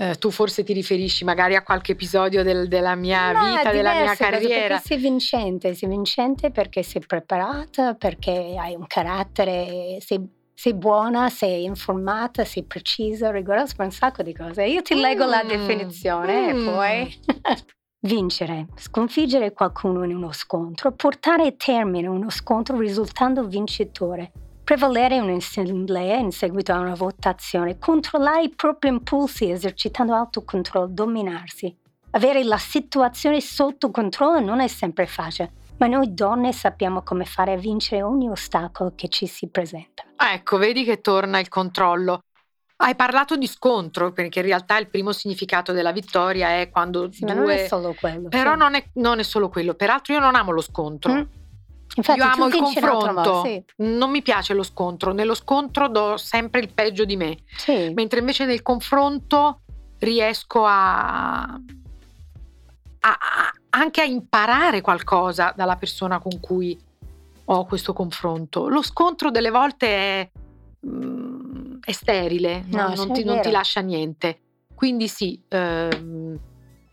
Eh, 0.00 0.14
tu 0.14 0.30
forse 0.30 0.64
ti 0.64 0.72
riferisci 0.72 1.24
magari 1.24 1.56
a 1.56 1.62
qualche 1.62 1.92
episodio 1.92 2.42
del- 2.42 2.68
della 2.68 2.94
mia 2.94 3.32
No, 3.32 3.56
vita, 3.56 3.70
della 3.70 3.92
mia 3.92 4.16
cose, 4.16 4.30
carriera. 4.30 4.68
Perché 4.76 4.82
sei 4.88 4.96
vincente, 4.96 5.74
sei 5.74 5.88
vincente 5.90 6.50
perché 6.50 6.82
sei 6.82 7.02
preparata, 7.06 7.92
perché 7.96 8.56
hai 8.58 8.74
un 8.74 8.86
carattere, 8.86 9.98
sei, 10.00 10.26
sei 10.54 10.72
buona, 10.72 11.28
sei 11.28 11.64
informata, 11.64 12.46
sei 12.46 12.62
precisa, 12.64 13.30
rigorosa 13.30 13.74
per 13.76 13.84
un 13.84 13.92
sacco 13.92 14.22
di 14.22 14.34
cose. 14.34 14.64
Io 14.64 14.80
ti 14.80 14.94
leggo 14.94 15.26
la 15.26 15.42
Mm, 15.44 15.48
definizione 15.48 16.46
mm. 16.46 16.48
e 16.48 16.64
poi... 16.64 17.20
Vincere, 18.02 18.68
sconfiggere 18.76 19.52
qualcuno 19.52 20.02
in 20.04 20.14
uno 20.14 20.32
scontro, 20.32 20.92
portare 20.92 21.46
a 21.48 21.52
termine 21.52 22.06
uno 22.08 22.30
scontro 22.30 22.78
risultando 22.78 23.44
vincitore, 23.46 24.32
prevalere 24.70 25.16
in 25.16 25.24
un'assemblea 25.24 26.18
in 26.18 26.30
seguito 26.30 26.72
a 26.72 26.78
una 26.78 26.94
votazione, 26.94 27.80
controllare 27.80 28.44
i 28.44 28.54
propri 28.54 28.88
impulsi 28.88 29.50
esercitando 29.50 30.14
autocontrollo, 30.14 30.86
dominarsi. 30.86 31.76
Avere 32.10 32.44
la 32.44 32.56
situazione 32.56 33.40
sotto 33.40 33.90
controllo 33.90 34.38
non 34.38 34.60
è 34.60 34.68
sempre 34.68 35.06
facile, 35.06 35.50
ma 35.78 35.88
noi 35.88 36.14
donne 36.14 36.52
sappiamo 36.52 37.02
come 37.02 37.24
fare 37.24 37.54
a 37.54 37.56
vincere 37.56 38.02
ogni 38.02 38.28
ostacolo 38.28 38.92
che 38.94 39.08
ci 39.08 39.26
si 39.26 39.48
presenta. 39.48 40.04
Ecco, 40.16 40.56
vedi 40.56 40.84
che 40.84 41.00
torna 41.00 41.40
il 41.40 41.48
controllo. 41.48 42.20
Hai 42.76 42.94
parlato 42.94 43.36
di 43.36 43.48
scontro, 43.48 44.12
perché 44.12 44.38
in 44.38 44.44
realtà 44.44 44.78
il 44.78 44.88
primo 44.88 45.10
significato 45.10 45.72
della 45.72 45.90
vittoria 45.90 46.60
è 46.60 46.70
quando 46.70 47.10
Sì, 47.10 47.24
due... 47.24 47.34
ma 47.34 47.40
non 47.40 47.50
è 47.50 47.66
solo 47.66 47.96
quello. 47.98 48.28
Però 48.28 48.52
sì. 48.52 48.58
non 48.58 48.74
è, 48.76 48.84
non 48.94 49.18
è 49.18 49.24
solo 49.24 49.48
quello. 49.48 49.74
Peraltro 49.74 50.14
io 50.14 50.20
non 50.20 50.36
amo 50.36 50.52
lo 50.52 50.60
scontro. 50.60 51.12
Mm. 51.12 51.22
Infatti, 51.96 52.18
io 52.20 52.24
amo 52.24 52.46
il 52.46 52.54
confronto. 52.56 53.12
modo, 53.12 53.42
Sì, 53.44 53.62
Non 53.78 54.10
mi 54.10 54.22
piace 54.22 54.54
lo 54.54 54.62
scontro. 54.62 55.12
Nello 55.12 55.34
scontro 55.34 55.88
do 55.88 56.16
sempre 56.16 56.60
il 56.60 56.72
peggio 56.72 57.04
di 57.04 57.16
me. 57.16 57.38
sì. 57.56 57.90
Mentre 57.94 58.20
invece 58.20 58.44
nel 58.46 58.62
confronto 58.62 59.60
riesco 59.98 60.64
a, 60.64 61.42
a- 61.42 61.58
a- 63.00 63.52
anche 63.70 64.00
a 64.00 64.04
imparare 64.04 64.80
qualcosa 64.80 65.52
dalla 65.56 65.76
persona 65.76 66.18
con 66.20 66.38
cui 66.40 66.78
ho 67.44 67.64
questo 67.66 67.92
confronto. 67.92 68.68
Lo 68.68 68.82
scontro 68.82 69.30
delle 69.30 69.50
volte 69.50 69.86
è, 69.88 70.30
mm, 70.86 71.78
è 71.84 71.92
sterile, 71.92 72.64
No, 72.68 72.82
non, 72.86 72.92
non 72.94 73.12
ti, 73.12 73.24
non 73.24 73.40
ti 73.40 73.50
lascia 73.50 73.80
niente. 73.80 74.40
Quindi 74.74 75.08
sì, 75.08 75.40
ehm, 75.48 76.38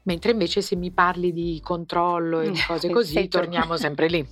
mentre 0.07 0.31
invece 0.31 0.61
se 0.61 0.75
mi 0.75 0.91
parli 0.91 1.31
di 1.31 1.59
controllo 1.61 2.39
e 2.39 2.51
di 2.51 2.61
cose 2.65 2.89
così, 2.91 3.27
torniamo 3.27 3.75
sempre 3.77 4.07
lì. 4.07 4.25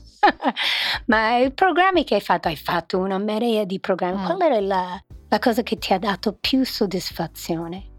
Ma 1.06 1.38
i 1.38 1.52
programmi 1.52 2.04
che 2.04 2.16
hai 2.16 2.22
fatto, 2.22 2.48
hai 2.48 2.56
fatto 2.56 2.98
una 2.98 3.20
marea 3.20 3.66
di 3.66 3.80
programmi. 3.80 4.22
Mm. 4.22 4.26
Qual 4.26 4.42
era 4.42 4.60
la, 4.60 5.04
la 5.28 5.40
cosa 5.40 5.62
che 5.62 5.78
ti 5.78 5.94
ha 5.94 6.00
dato 6.00 6.34
più 6.40 6.64
soddisfazione? 6.64 7.92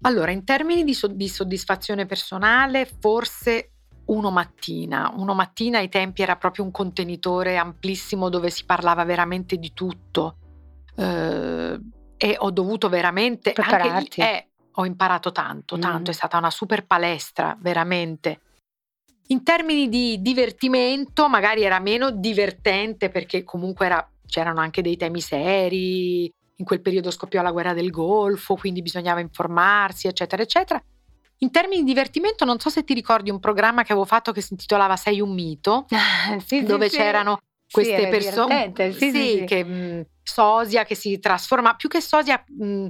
Allora, 0.00 0.30
in 0.30 0.44
termini 0.44 0.82
di, 0.82 0.94
so- 0.94 1.06
di 1.08 1.28
soddisfazione 1.28 2.06
personale, 2.06 2.86
forse 2.86 3.70
uno 4.06 4.30
mattina. 4.30 5.12
Uno 5.14 5.34
mattina 5.34 5.78
ai 5.78 5.88
tempi 5.88 6.22
era 6.22 6.36
proprio 6.36 6.64
un 6.64 6.70
contenitore 6.70 7.56
amplissimo 7.56 8.28
dove 8.28 8.50
si 8.50 8.64
parlava 8.64 9.04
veramente 9.04 9.56
di 9.56 9.72
tutto. 9.74 10.36
Eh, 10.96 11.78
e 12.18 12.34
ho 12.38 12.50
dovuto 12.50 12.88
veramente 12.88 13.52
anche 13.52 13.62
Prepararti. 13.62 14.20
eh, 14.20 14.48
ho 14.78 14.84
imparato 14.84 15.32
tanto, 15.32 15.78
tanto, 15.78 16.10
Mm. 16.10 16.12
è 16.12 16.16
stata 16.16 16.36
una 16.38 16.50
super 16.50 16.86
palestra, 16.86 17.56
veramente. 17.60 18.40
In 19.28 19.42
termini 19.42 19.88
di 19.88 20.20
divertimento, 20.22 21.28
magari 21.28 21.62
era 21.62 21.78
meno 21.80 22.10
divertente 22.10 23.08
perché 23.08 23.42
comunque 23.42 23.86
era- 23.86 24.08
c'erano 24.26 24.60
anche 24.60 24.82
dei 24.82 24.96
temi 24.96 25.20
seri, 25.20 26.30
in 26.58 26.64
quel 26.64 26.80
periodo 26.80 27.10
scoppiò 27.10 27.42
la 27.42 27.50
guerra 27.52 27.72
del 27.74 27.90
Golfo, 27.90 28.54
quindi 28.54 28.82
bisognava 28.82 29.20
informarsi, 29.20 30.06
eccetera, 30.06 30.42
eccetera. 30.42 30.82
In 31.40 31.50
termini 31.50 31.82
di 31.82 31.88
divertimento, 31.88 32.44
non 32.44 32.58
so 32.60 32.70
se 32.70 32.82
ti 32.84 32.94
ricordi 32.94 33.30
un 33.30 33.40
programma 33.40 33.82
che 33.82 33.92
avevo 33.92 34.06
fatto 34.06 34.32
che 34.32 34.40
si 34.40 34.52
intitolava 34.52 34.96
Sei 34.96 35.20
un 35.20 35.34
mito, 35.34 35.86
Sì, 36.46 36.62
dove 36.62 36.88
sì. 36.88 36.96
c'erano 36.96 37.38
Sì, 37.66 37.72
queste 37.72 38.08
persone, 38.08 38.72
sì, 38.92 39.10
sì. 39.10 39.44
che 39.46 39.64
mh, 39.64 40.06
Sosia 40.22 40.84
che 40.84 40.94
si 40.94 41.18
trasforma, 41.18 41.74
più 41.74 41.88
che 41.88 42.00
Sosia, 42.00 42.42
mh, 42.46 42.86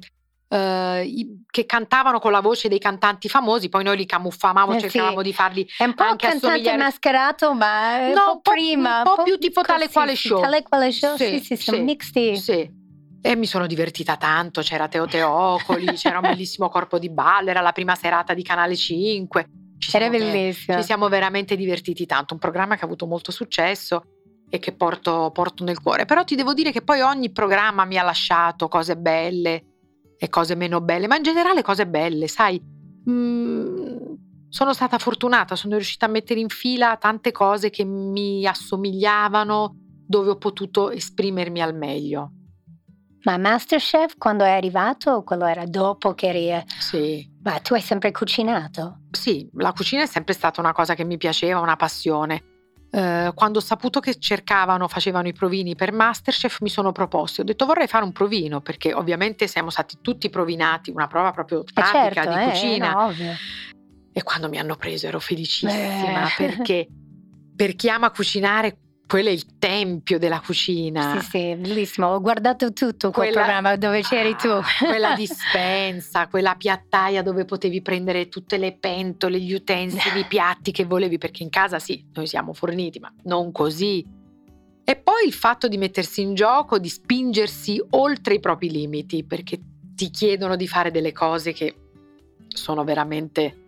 eh, 0.48 1.40
che 1.50 1.66
cantavano 1.66 2.18
con 2.18 2.30
la 2.32 2.40
voce 2.40 2.68
dei 2.68 2.78
cantanti 2.78 3.28
famosi, 3.28 3.68
poi 3.68 3.84
noi 3.84 3.96
li 3.96 4.06
camuffavamo, 4.06 4.74
Eh, 4.74 4.80
cercavamo 4.80 5.18
sì. 5.18 5.24
di 5.24 5.32
farli 5.32 5.68
È 5.76 5.84
un 5.84 5.94
po' 5.94 6.02
anche 6.04 6.26
cantante 6.26 6.46
assomigliare- 6.46 6.78
mascherato, 6.82 7.54
ma 7.54 7.98
No, 7.98 8.08
un 8.08 8.14
po' 8.14 8.40
po'- 8.42 8.50
prima. 8.52 8.98
un 8.98 9.14
po' 9.14 9.22
più 9.22 9.38
tipo 9.38 9.62
tale 9.62 9.86
sì, 9.86 9.92
quale 9.92 10.16
show. 10.16 10.40
Tale 10.40 10.62
quale 10.62 10.92
show, 10.92 11.16
Sì, 11.16 11.24
sì, 11.24 11.38
sì, 11.40 11.56
sì, 11.56 11.62
sì, 11.62 11.74
un 11.74 11.84
mix 11.84 12.10
di... 12.12 12.36
Sì. 12.36 12.84
E 13.22 13.34
mi 13.34 13.46
sono 13.46 13.66
divertita 13.66 14.16
tanto, 14.16 14.60
c'era 14.60 14.86
Teo 14.86 15.06
Teocoli, 15.06 15.86
c'era 15.96 16.18
un 16.18 16.28
bellissimo 16.28 16.68
corpo 16.68 16.98
di 16.98 17.10
ballo, 17.10 17.50
era 17.50 17.60
la 17.60 17.72
prima 17.72 17.94
serata 17.96 18.34
di 18.34 18.42
Canale 18.42 18.76
5. 18.76 19.46
Ci 19.78 19.96
Era 19.96 20.08
bellissimo. 20.08 20.78
Ci 20.78 20.84
siamo 20.84 21.08
veramente 21.08 21.56
divertiti 21.56 22.06
tanto, 22.06 22.34
un 22.34 22.40
programma 22.40 22.76
che 22.76 22.82
ha 22.82 22.86
avuto 22.86 23.06
molto 23.06 23.32
successo 23.32 24.02
e 24.48 24.58
che 24.60 24.72
porto, 24.72 25.30
porto 25.32 25.64
nel 25.64 25.80
cuore. 25.82 26.04
Però 26.04 26.22
ti 26.22 26.36
devo 26.36 26.54
dire 26.54 26.70
che 26.70 26.82
poi 26.82 27.00
ogni 27.00 27.32
programma 27.32 27.84
mi 27.84 27.98
ha 27.98 28.02
lasciato 28.04 28.68
cose 28.68 28.96
belle 28.96 29.75
e 30.18 30.28
cose 30.28 30.54
meno 30.54 30.80
belle, 30.80 31.06
ma 31.06 31.16
in 31.16 31.22
generale 31.22 31.62
cose 31.62 31.86
belle, 31.86 32.28
sai. 32.28 32.60
Mm, 33.08 33.96
sono 34.48 34.72
stata 34.72 34.98
fortunata, 34.98 35.56
sono 35.56 35.74
riuscita 35.74 36.06
a 36.06 36.08
mettere 36.08 36.40
in 36.40 36.48
fila 36.48 36.96
tante 36.96 37.32
cose 37.32 37.70
che 37.70 37.84
mi 37.84 38.46
assomigliavano, 38.46 39.74
dove 40.06 40.30
ho 40.30 40.36
potuto 40.36 40.90
esprimermi 40.90 41.60
al 41.60 41.74
meglio. 41.74 42.30
Ma 43.24 43.38
Masterchef 43.38 44.16
quando 44.18 44.44
è 44.44 44.50
arrivato, 44.50 45.24
quello 45.24 45.46
era 45.46 45.64
dopo 45.66 46.14
che 46.14 46.28
eri... 46.28 46.64
Sì, 46.78 47.28
Ma 47.42 47.58
tu 47.58 47.74
hai 47.74 47.80
sempre 47.80 48.12
cucinato? 48.12 49.00
Sì, 49.10 49.50
la 49.54 49.72
cucina 49.72 50.02
è 50.02 50.06
sempre 50.06 50.32
stata 50.32 50.60
una 50.60 50.72
cosa 50.72 50.94
che 50.94 51.04
mi 51.04 51.16
piaceva, 51.16 51.58
una 51.58 51.74
passione. 51.74 52.55
Eh, 52.90 53.32
quando 53.34 53.58
ho 53.58 53.62
saputo 53.62 54.00
che 54.00 54.18
cercavano, 54.18 54.88
facevano 54.88 55.28
i 55.28 55.32
provini 55.32 55.74
per 55.74 55.92
Masterchef, 55.92 56.60
mi 56.60 56.68
sono 56.68 56.92
proposto. 56.92 57.42
Ho 57.42 57.44
detto 57.44 57.66
vorrei 57.66 57.86
fare 57.88 58.04
un 58.04 58.12
provino, 58.12 58.60
perché 58.60 58.94
ovviamente 58.94 59.46
siamo 59.48 59.70
stati 59.70 59.98
tutti 60.00 60.30
provinati, 60.30 60.90
una 60.90 61.06
prova 61.06 61.30
proprio 61.32 61.60
Eh, 61.60 61.72
pratica 61.74 62.22
certo, 62.22 62.30
di 62.32 62.40
eh, 62.44 62.48
cucina. 62.50 62.92
no. 62.92 63.12
E 64.12 64.22
quando 64.22 64.48
mi 64.48 64.58
hanno 64.58 64.76
preso 64.76 65.06
ero 65.08 65.20
felicissima, 65.20 66.26
Eh. 66.26 66.32
perché 66.36 66.86
per 67.54 67.74
chi 67.74 67.90
ama 67.90 68.10
cucinare, 68.10 68.78
quello 69.06 69.28
è 69.28 69.32
il 69.32 69.58
tempio 69.58 70.18
della 70.18 70.40
cucina. 70.40 71.20
Sì, 71.20 71.28
sì, 71.28 71.54
bellissimo. 71.56 72.08
Ho 72.08 72.20
guardato 72.20 72.72
tutto 72.72 73.10
quel 73.10 73.28
Quella- 73.28 73.42
programma 73.42 73.76
dove 73.76 74.00
c'eri 74.02 74.34
tu. 74.36 74.48
Ah, 74.48 74.64
quella 74.78 75.14
dispensa, 75.16 76.26
quella 76.26 76.54
piattaia 76.56 77.22
dove 77.22 77.44
potevi 77.44 77.82
prendere 77.82 78.28
tutte 78.28 78.56
le 78.58 78.72
pentole, 78.72 79.38
gli 79.38 79.52
utensili, 79.52 80.20
i 80.20 80.24
piatti 80.28 80.72
che 80.72 80.84
volevi, 80.84 81.18
perché 81.18 81.42
in 81.44 81.50
casa 81.50 81.78
sì, 81.78 82.04
noi 82.14 82.26
siamo 82.26 82.52
forniti, 82.52 82.98
ma 82.98 83.12
non 83.24 83.52
così. 83.52 84.04
E 84.88 84.96
poi 84.96 85.26
il 85.26 85.32
fatto 85.32 85.68
di 85.68 85.78
mettersi 85.78 86.20
in 86.20 86.34
gioco, 86.34 86.78
di 86.78 86.88
spingersi 86.88 87.82
oltre 87.90 88.34
i 88.34 88.40
propri 88.40 88.70
limiti, 88.70 89.24
perché 89.24 89.58
ti 89.94 90.10
chiedono 90.10 90.56
di 90.56 90.68
fare 90.68 90.90
delle 90.90 91.12
cose 91.12 91.52
che 91.52 91.74
sono 92.48 92.84
veramente 92.84 93.65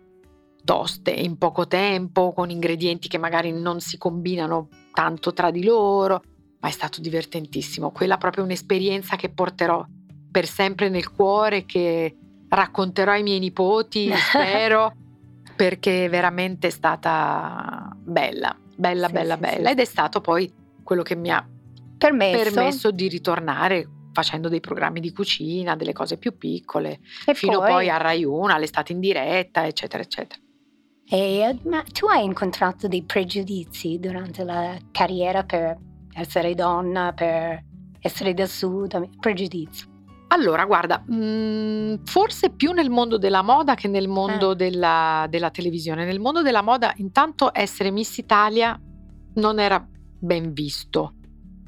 toste 0.69 1.09
in 1.09 1.39
poco 1.39 1.65
tempo, 1.65 2.31
con 2.31 2.51
ingredienti 2.51 3.07
che 3.07 3.17
magari 3.17 3.51
non 3.51 3.79
si 3.79 3.97
combinano 3.97 4.67
tanto 4.93 5.33
tra 5.33 5.49
di 5.49 5.63
loro, 5.63 6.21
ma 6.59 6.67
è 6.67 6.71
stato 6.71 7.01
divertentissimo. 7.01 7.89
Quella 7.89 8.15
è 8.15 8.17
proprio 8.19 8.43
un'esperienza 8.43 9.15
che 9.15 9.29
porterò 9.29 9.83
per 10.29 10.45
sempre 10.45 10.89
nel 10.89 11.09
cuore, 11.11 11.65
che 11.65 12.15
racconterò 12.47 13.13
ai 13.13 13.23
miei 13.23 13.39
nipoti, 13.39 14.11
spero, 14.13 14.93
perché 15.55 16.07
veramente 16.07 16.67
è 16.67 16.69
stata 16.69 17.89
bella, 17.97 18.55
bella, 18.75 19.07
Sì, 19.07 19.13
bella, 19.13 19.33
sì, 19.33 19.39
bella. 19.41 19.65
sì. 19.69 19.71
Ed 19.73 19.79
è 19.79 19.85
stato 19.85 20.21
poi 20.21 20.53
quello 20.83 21.01
che 21.01 21.15
mi 21.15 21.31
ha 21.31 21.43
Permesso. 21.97 22.43
permesso 22.53 22.91
di 22.91 23.07
ritornare 23.07 23.89
facendo 24.13 24.49
dei 24.49 24.59
programmi 24.59 24.99
di 24.99 25.11
cucina, 25.11 25.75
delle 25.75 25.93
cose 25.93 26.17
più 26.17 26.37
piccole, 26.37 26.99
E 27.25 27.33
fino 27.33 27.57
poi, 27.57 27.69
poi 27.71 27.89
a 27.89 27.97
Rai 27.97 28.23
1, 28.23 28.53
all'estate 28.53 28.91
in 28.91 28.99
diretta, 28.99 29.65
eccetera, 29.65 30.03
eccetera. 30.03 30.39
E, 31.11 31.59
ma 31.63 31.83
tu 31.91 32.05
hai 32.05 32.23
incontrato 32.23 32.87
dei 32.87 33.03
pregiudizi 33.03 33.97
durante 33.99 34.43
la 34.43 34.77
carriera 34.91 35.43
per 35.43 35.75
essere 36.13 36.53
donna, 36.53 37.13
per 37.13 37.63
essere 37.99 38.35
del 38.35 38.47
sud, 38.47 39.17
pregiudizi? 39.19 39.87
Allora, 40.27 40.65
guarda, 40.65 40.99
mh, 40.99 42.03
forse 42.03 42.51
più 42.51 42.71
nel 42.73 42.91
mondo 42.91 43.17
della 43.17 43.41
moda 43.41 43.73
che 43.73 43.87
nel 43.87 44.07
mondo 44.07 44.53
della, 44.53 45.25
della 45.27 45.49
televisione. 45.49 46.05
Nel 46.05 46.19
mondo 46.19 46.43
della 46.43 46.61
moda, 46.61 46.93
intanto 46.97 47.49
essere 47.51 47.89
Miss 47.89 48.17
Italia 48.17 48.79
non 49.33 49.59
era 49.59 49.83
ben 50.19 50.53
visto. 50.53 51.15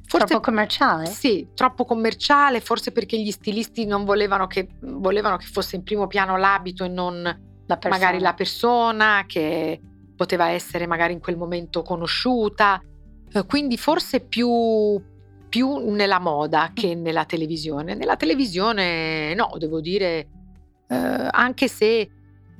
Forse 0.06 0.28
Troppo 0.28 0.44
commerciale? 0.44 1.06
sì, 1.08 1.48
troppo 1.56 1.86
commerciale, 1.86 2.60
forse 2.60 2.92
perché 2.92 3.20
gli 3.20 3.32
stilisti 3.32 3.86
non 3.86 4.04
volevano 4.04 4.46
che, 4.46 4.68
volevano 4.82 5.38
che 5.38 5.48
fosse 5.48 5.78
in 5.78 5.84
primo 5.84 6.06
piano 6.06 6.38
l'abito 6.38 6.84
e 6.84 6.90
non 6.90 7.50
La 7.80 7.90
magari 7.90 8.20
la 8.20 8.34
persona 8.34 9.24
che 9.28 9.80
poteva 10.16 10.50
essere 10.50 10.88
magari 10.88 11.14
in 11.14 11.20
quel 11.20 11.38
momento 11.38 11.82
conosciuta. 11.82 12.82
Eh, 13.34 13.46
Quindi 13.46 13.78
forse 13.78 14.20
più, 14.22 15.02
più 15.50 15.90
nella 15.92 16.20
moda 16.20 16.72
che 16.74 16.96
nella 16.96 17.26
televisione. 17.26 17.96
Nella 17.96 18.16
televisione 18.16 19.34
no, 19.34 19.52
devo 19.58 19.82
dire, 19.82 20.28
eh, 20.88 20.96
anche 21.32 21.68
se 21.68 22.10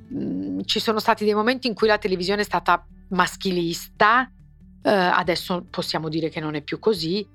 mh, 0.08 0.60
ci 0.64 0.80
sono 0.80 0.98
stati 0.98 1.24
dei 1.24 1.34
momenti 1.34 1.66
in 1.66 1.74
cui 1.74 1.86
la 1.86 1.98
televisione 1.98 2.40
è 2.42 2.44
stata 2.44 2.84
maschilista, 3.10 4.30
eh, 4.82 4.90
adesso 4.90 5.66
possiamo 5.70 6.08
dire 6.08 6.28
che 6.28 6.40
non 6.40 6.54
è 6.54 6.62
più 6.62 6.78
così, 6.78 7.26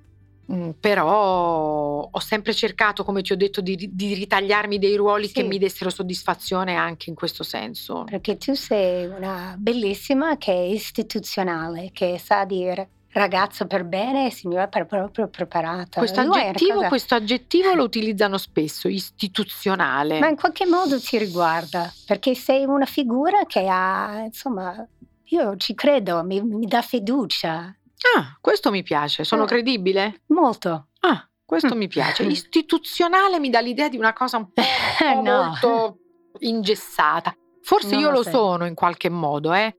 Mm, 0.51 0.69
però 0.79 2.09
ho 2.09 2.19
sempre 2.19 2.53
cercato, 2.53 3.03
come 3.03 3.21
ti 3.21 3.33
ho 3.33 3.37
detto, 3.37 3.59
di, 3.59 3.89
di 3.91 4.13
ritagliarmi 4.13 4.79
dei 4.79 4.95
ruoli 4.95 5.27
sì. 5.27 5.33
che 5.33 5.43
mi 5.43 5.57
dessero 5.57 5.89
soddisfazione 5.89 6.75
anche 6.75 7.09
in 7.09 7.15
questo 7.15 7.43
senso. 7.43 8.05
Perché 8.05 8.37
tu 8.37 8.53
sei 8.53 9.05
una 9.05 9.55
bellissima 9.57 10.37
che 10.37 10.53
è 10.53 10.55
istituzionale, 10.57 11.89
che 11.91 12.17
sa 12.17 12.45
dire 12.45 12.89
ragazzo 13.17 13.65
per 13.65 13.83
bene 13.83 14.27
e 14.27 14.31
signora 14.31 14.67
per 14.67 14.85
proprio 14.85 15.27
preparata. 15.27 15.99
Questo 15.99 16.21
aggettivo, 16.21 16.75
cosa... 16.75 16.87
questo 16.87 17.15
aggettivo, 17.15 17.73
lo 17.73 17.83
utilizzano 17.83 18.37
spesso, 18.37 18.87
istituzionale. 18.87 20.19
Ma 20.19 20.29
in 20.29 20.35
qualche 20.35 20.65
modo 20.65 20.99
ti 20.99 21.17
riguarda, 21.17 21.91
perché 22.05 22.35
sei 22.35 22.63
una 22.65 22.85
figura 22.85 23.45
che 23.45 23.67
ha, 23.67 24.21
insomma, 24.23 24.87
io 25.25 25.57
ci 25.57 25.73
credo, 25.73 26.23
mi, 26.23 26.41
mi 26.41 26.67
dà 26.67 26.81
fiducia. 26.81 27.75
Ah, 28.15 28.37
questo 28.39 28.69
mi 28.69 28.83
piace. 28.83 29.23
Sono 29.23 29.43
eh, 29.43 29.47
credibile? 29.47 30.23
Molto. 30.27 30.89
Ah, 31.01 31.27
questo 31.45 31.75
mm. 31.75 31.77
mi 31.77 31.87
piace. 31.87 32.23
Istituzionale 32.25 33.39
mi 33.39 33.49
dà 33.49 33.59
l'idea 33.59 33.89
di 33.89 33.97
una 33.97 34.13
cosa 34.13 34.37
un 34.37 34.51
po', 34.51 34.61
un 34.61 35.23
po 35.23 35.29
no. 35.29 35.43
molto 35.43 35.97
ingessata. 36.39 37.35
Forse 37.61 37.91
non 37.91 37.99
io 37.99 38.09
lo, 38.11 38.17
lo 38.17 38.23
sono 38.23 38.65
in 38.65 38.75
qualche 38.75 39.09
modo, 39.09 39.53
eh. 39.53 39.75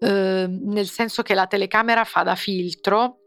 eh, 0.00 0.46
nel 0.48 0.86
senso 0.86 1.22
che 1.22 1.34
la 1.34 1.46
telecamera 1.46 2.04
fa 2.04 2.22
da 2.22 2.34
filtro. 2.34 3.18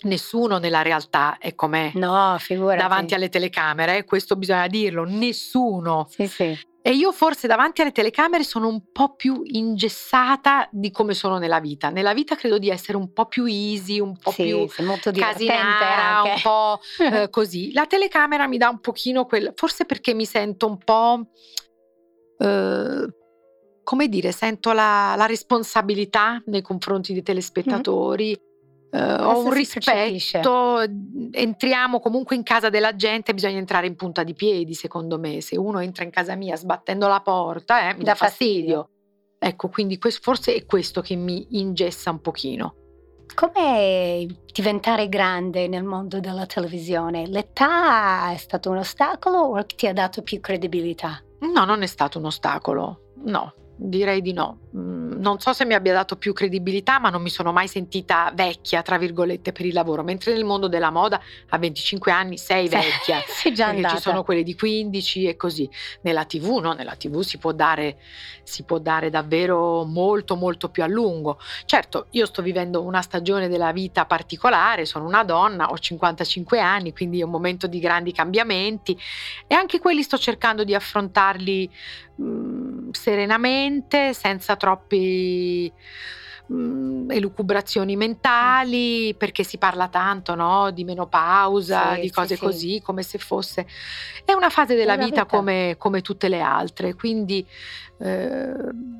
Nessuno 0.00 0.58
nella 0.58 0.82
realtà 0.82 1.38
è 1.38 1.56
come 1.56 1.90
no, 1.96 2.38
davanti 2.48 3.14
alle 3.14 3.28
telecamere, 3.28 4.04
questo 4.04 4.36
bisogna 4.36 4.68
dirlo, 4.68 5.02
nessuno. 5.02 6.06
Sì, 6.08 6.28
sì. 6.28 6.56
E 6.88 6.92
io 6.92 7.12
forse 7.12 7.46
davanti 7.46 7.82
alle 7.82 7.92
telecamere 7.92 8.42
sono 8.44 8.66
un 8.66 8.90
po' 8.90 9.14
più 9.14 9.42
ingessata 9.44 10.66
di 10.72 10.90
come 10.90 11.12
sono 11.12 11.36
nella 11.36 11.60
vita. 11.60 11.90
Nella 11.90 12.14
vita 12.14 12.34
credo 12.34 12.56
di 12.56 12.70
essere 12.70 12.96
un 12.96 13.12
po' 13.12 13.26
più 13.26 13.44
easy, 13.44 14.00
un 14.00 14.16
po' 14.16 14.30
sì, 14.30 14.44
più 14.44 14.86
molto 14.86 15.10
casinara, 15.10 16.22
un 16.22 16.40
po' 16.42 16.80
eh, 17.04 17.28
così. 17.28 17.74
La 17.74 17.84
telecamera 17.84 18.48
mi 18.48 18.56
dà 18.56 18.70
un 18.70 18.80
pochino 18.80 19.26
quel... 19.26 19.52
Forse 19.54 19.84
perché 19.84 20.14
mi 20.14 20.24
sento 20.24 20.66
un 20.66 20.78
po'... 20.78 21.26
Eh, 22.38 23.06
come 23.84 24.08
dire, 24.08 24.32
sento 24.32 24.72
la, 24.72 25.12
la, 25.14 25.26
responsabilità 25.26 26.42
nei 26.46 26.62
confronti 26.62 27.12
dei 27.12 27.22
telespettatori. 27.22 28.28
Mm-hmm 28.28 28.47
Uh, 28.90 29.22
ho 29.22 29.44
un 29.44 29.52
rispetto, 29.52 30.80
entriamo 31.30 32.00
comunque 32.00 32.36
in 32.36 32.42
casa 32.42 32.70
della 32.70 32.96
gente, 32.96 33.34
bisogna 33.34 33.58
entrare 33.58 33.86
in 33.86 33.96
punta 33.96 34.22
di 34.22 34.32
piedi, 34.34 34.72
secondo 34.74 35.18
me. 35.18 35.40
Se 35.42 35.58
uno 35.58 35.80
entra 35.80 36.04
in 36.04 36.10
casa 36.10 36.34
mia 36.36 36.56
sbattendo 36.56 37.06
la 37.06 37.20
porta, 37.20 37.90
eh, 37.90 37.94
mi 37.94 38.04
dà 38.04 38.14
fastidio. 38.14 38.76
fastidio. 38.76 38.90
Ecco, 39.38 39.68
quindi 39.68 39.98
questo, 39.98 40.20
forse 40.22 40.54
è 40.54 40.64
questo 40.64 41.00
che 41.00 41.14
mi 41.16 41.46
ingessa 41.50 42.10
un 42.10 42.20
pochino. 42.20 42.74
Come 43.34 44.26
diventare 44.52 45.08
grande 45.08 45.68
nel 45.68 45.84
mondo 45.84 46.18
della 46.18 46.46
televisione? 46.46 47.26
L'età 47.26 48.32
è 48.32 48.36
stato 48.36 48.70
un 48.70 48.78
ostacolo 48.78 49.38
o 49.38 49.64
ti 49.66 49.86
ha 49.86 49.92
dato 49.92 50.22
più 50.22 50.40
credibilità? 50.40 51.22
No, 51.40 51.64
non 51.64 51.82
è 51.82 51.86
stato 51.86 52.18
un 52.18 52.24
ostacolo, 52.24 53.12
no. 53.26 53.54
Direi 53.76 54.22
di 54.22 54.32
no. 54.32 54.58
Mm, 54.76 55.07
non 55.18 55.38
so 55.40 55.52
se 55.52 55.64
mi 55.64 55.74
abbia 55.74 55.92
dato 55.92 56.16
più 56.16 56.32
credibilità, 56.32 56.98
ma 56.98 57.10
non 57.10 57.22
mi 57.22 57.30
sono 57.30 57.52
mai 57.52 57.68
sentita 57.68 58.32
vecchia, 58.34 58.82
tra 58.82 58.98
virgolette, 58.98 59.52
per 59.52 59.66
il 59.66 59.74
lavoro. 59.74 60.02
Mentre 60.02 60.32
nel 60.32 60.44
mondo 60.44 60.68
della 60.68 60.90
moda 60.90 61.20
a 61.48 61.58
25 61.58 62.10
anni 62.12 62.38
sei 62.38 62.68
vecchia. 62.68 63.22
sei 63.26 63.52
già 63.52 63.66
andata. 63.66 63.96
ci 63.96 64.00
sono 64.00 64.22
quelle 64.22 64.42
di 64.42 64.54
15 64.54 65.26
e 65.26 65.36
così. 65.36 65.68
Nella 66.02 66.24
TV 66.24 66.58
no, 66.60 66.72
nella 66.72 66.94
TV 66.94 67.20
si 67.20 67.38
può 67.38 67.52
dare, 67.52 67.98
si 68.42 68.62
può 68.62 68.78
dare 68.78 69.10
davvero 69.10 69.84
molto 69.84 70.36
molto 70.36 70.68
più 70.68 70.82
a 70.82 70.86
lungo. 70.86 71.38
Certo, 71.64 72.06
io 72.10 72.26
sto 72.26 72.42
vivendo 72.42 72.82
una 72.82 73.02
stagione 73.02 73.48
della 73.48 73.72
vita 73.72 74.06
particolare, 74.06 74.86
sono 74.86 75.06
una 75.06 75.24
donna, 75.24 75.70
ho 75.70 75.78
55 75.78 76.60
anni, 76.60 76.92
quindi 76.92 77.20
è 77.20 77.24
un 77.24 77.30
momento 77.30 77.66
di 77.66 77.78
grandi 77.78 78.12
cambiamenti 78.12 78.98
e 79.46 79.54
anche 79.54 79.78
quelli 79.80 80.02
sto 80.02 80.18
cercando 80.18 80.64
di 80.64 80.74
affrontarli 80.74 81.70
mh, 82.16 82.24
mm, 82.24 82.77
serenamente, 82.92 84.14
senza 84.14 84.56
troppi 84.56 85.72
mh, 86.46 86.54
mm, 86.54 87.10
elucubrazioni 87.10 87.96
mentali, 87.96 89.14
perché 89.14 89.44
si 89.44 89.58
parla 89.58 89.88
tanto 89.88 90.34
no? 90.34 90.70
di 90.70 90.84
menopausa, 90.84 91.94
sì, 91.94 92.00
di 92.02 92.10
cose 92.10 92.34
sì, 92.34 92.40
così, 92.40 92.72
sì. 92.74 92.82
come 92.82 93.02
se 93.02 93.18
fosse... 93.18 93.66
È 94.24 94.32
una 94.32 94.50
fase 94.50 94.74
della 94.74 94.96
vita, 94.96 95.22
vita. 95.22 95.24
Come, 95.26 95.76
come, 95.78 96.02
tutte 96.02 96.28
le 96.28 96.40
altre, 96.40 96.94
quindi 96.94 97.46
eh, 98.00 98.54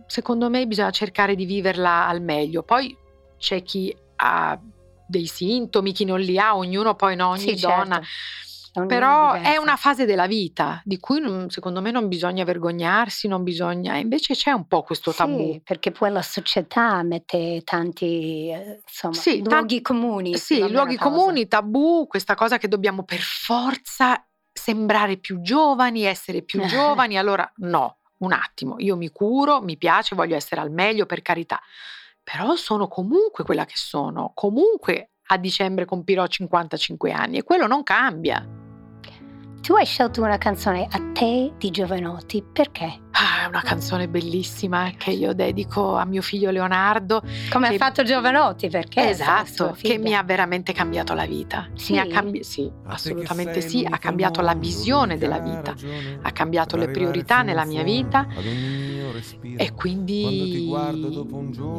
secondo 0.06 0.48
me 0.48 0.66
bisogna 0.66 0.90
cercare 0.90 1.34
di 1.34 1.44
viverla 1.44 2.06
al 2.06 2.22
meglio. 2.22 2.62
Poi 2.62 2.96
c'è 3.38 3.62
chi 3.62 3.94
ha 4.16 4.58
dei 5.06 5.26
sintomi, 5.26 5.92
chi 5.92 6.04
non 6.04 6.20
li 6.20 6.38
ha, 6.38 6.56
ognuno 6.56 6.94
poi 6.94 7.16
no, 7.16 7.28
ogni 7.28 7.54
donna... 7.54 7.96
Certo 7.96 8.46
però 8.86 9.32
è 9.32 9.56
una 9.56 9.76
fase 9.76 10.04
della 10.04 10.26
vita 10.26 10.80
di 10.84 10.98
cui 10.98 11.20
non, 11.20 11.50
secondo 11.50 11.80
me 11.80 11.90
non 11.90 12.08
bisogna 12.08 12.44
vergognarsi, 12.44 13.28
non 13.28 13.42
bisogna, 13.42 13.96
invece 13.96 14.34
c'è 14.34 14.52
un 14.52 14.66
po' 14.66 14.82
questo 14.82 15.12
tabù. 15.12 15.52
Sì, 15.52 15.60
perché 15.64 15.90
poi 15.90 16.10
la 16.10 16.22
società 16.22 17.02
mette 17.02 17.62
tanti 17.64 18.50
eh, 18.50 18.80
insomma, 18.86 19.14
sì, 19.14 19.42
luoghi 19.42 19.80
tan- 19.80 19.96
comuni. 19.96 20.36
Sì, 20.36 20.70
luoghi 20.70 20.96
comuni, 20.96 21.48
tabù, 21.48 22.06
questa 22.06 22.34
cosa 22.34 22.58
che 22.58 22.68
dobbiamo 22.68 23.04
per 23.04 23.20
forza 23.20 24.24
sembrare 24.52 25.16
più 25.16 25.40
giovani, 25.40 26.02
essere 26.02 26.42
più 26.42 26.60
giovani, 26.66 27.18
allora 27.18 27.50
no, 27.56 27.98
un 28.18 28.32
attimo, 28.32 28.76
io 28.78 28.96
mi 28.96 29.10
curo, 29.10 29.60
mi 29.62 29.76
piace, 29.76 30.14
voglio 30.14 30.36
essere 30.36 30.60
al 30.60 30.70
meglio, 30.70 31.06
per 31.06 31.22
carità, 31.22 31.60
però 32.22 32.54
sono 32.56 32.88
comunque 32.88 33.44
quella 33.44 33.64
che 33.64 33.76
sono, 33.76 34.32
comunque 34.34 35.10
a 35.30 35.36
dicembre 35.36 35.84
compirò 35.84 36.26
55 36.26 37.12
anni 37.12 37.38
e 37.38 37.42
quello 37.42 37.66
non 37.66 37.82
cambia. 37.82 38.67
Tu 39.60 39.74
hai 39.74 39.84
scelto 39.84 40.22
una 40.22 40.38
canzone 40.38 40.86
a 40.90 41.00
te 41.12 41.52
di 41.58 41.70
Giovanotti, 41.70 42.42
perché? 42.42 43.00
Ah, 43.10 43.44
è 43.44 43.46
una 43.48 43.60
canzone 43.60 44.08
bellissima 44.08 44.92
che 44.96 45.10
io 45.10 45.34
dedico 45.34 45.96
a 45.96 46.04
mio 46.04 46.22
figlio 46.22 46.50
Leonardo. 46.50 47.22
Come 47.50 47.68
che... 47.68 47.74
ha 47.74 47.78
fatto 47.78 48.02
Giovanotti, 48.02 48.68
perché? 48.68 49.10
Esatto, 49.10 49.76
che 49.78 49.98
mi 49.98 50.14
ha 50.14 50.22
veramente 50.22 50.72
cambiato 50.72 51.12
la 51.12 51.26
vita. 51.26 51.68
Sì, 51.74 52.00
cambi... 52.08 52.42
sì 52.44 52.70
assolutamente 52.86 53.60
sì, 53.60 53.86
ha 53.88 53.98
cambiato 53.98 54.40
la 54.40 54.54
visione 54.54 55.18
della 55.18 55.38
vita, 55.38 55.74
ha 56.22 56.30
cambiato 56.32 56.76
le 56.76 56.88
priorità 56.90 57.42
nella 57.42 57.64
mia 57.64 57.82
vita 57.82 58.26
e 59.56 59.72
quindi 59.74 60.68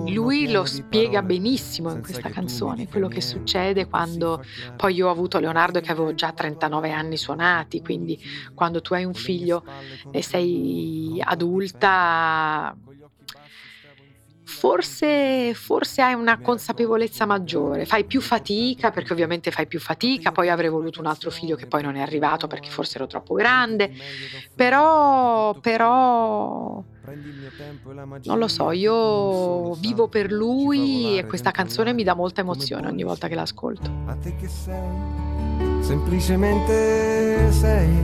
lui 0.08 0.52
lo 0.52 0.65
spiega 0.65 1.22
benissimo 1.22 1.92
in 1.92 2.02
questa 2.02 2.30
canzone, 2.30 2.88
quello 2.88 3.08
che 3.08 3.22
succede 3.22 3.88
quando 3.88 4.44
poi 4.76 4.96
io 4.96 5.08
ho 5.08 5.12
avuto 5.12 5.39
Leonardo 5.39 5.80
che 5.80 5.92
avevo 5.92 6.13
già 6.13 6.32
39 6.32 6.92
anni 6.92 7.18
suonati, 7.18 7.82
quindi 7.82 8.20
quando 8.54 8.82
tu 8.82 8.94
hai 8.94 9.06
un 9.06 9.13
figlio 9.13 9.63
e 10.12 10.22
sei 10.22 11.22
adulta 11.24 12.76
forse, 14.50 15.54
forse, 15.54 16.02
hai 16.02 16.16
una 16.16 16.40
consapevolezza 16.40 17.28
maggiore, 17.28 17.86
fai 17.86 18.04
più 18.04 18.20
fatica 18.20 18.90
perché 18.90 19.14
ovviamente 19.14 19.52
fai 19.52 19.68
più 19.68 19.80
fatica, 19.80 20.32
poi 20.32 20.50
avrei 20.50 20.70
voluto 20.70 21.00
un 21.00 21.06
altro 21.06 21.30
figlio 21.30 21.56
che 21.56 21.68
poi 21.68 21.84
non 21.84 21.96
è 21.96 22.02
arrivato 22.02 22.48
perché 22.48 22.70
forse 22.70 22.98
ero 22.98 23.06
troppo 23.06 23.36
grande, 23.36 23.92
però, 24.56 25.54
però 25.62 26.84
non 28.24 28.40
lo 28.40 28.48
so, 28.48 28.72
io 28.72 29.74
vivo 29.76 30.08
per 30.08 30.32
lui 30.32 31.20
e 31.20 31.28
questa 31.28 31.52
canzone 31.52 31.94
mi 31.94 32.04
dà 32.04 32.16
molta 32.16 32.42
emozione 32.42 32.88
ogni 32.88 33.04
volta 33.04 33.28
che 33.28 33.36
l'ascolto. 33.36 33.90
A 34.08 34.16
te 34.16 34.36
che 34.36 34.48
sei, 34.48 35.82
semplicemente 35.82 37.52
sei, 37.52 38.04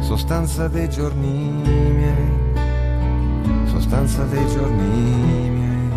sostanza 0.00 0.66
dei 0.66 0.88
giorni 0.88 1.28
miei, 1.28 2.29
sostanza 3.90 4.22
dei 4.24 4.46
giorni 4.46 5.50
miei. 5.50 5.90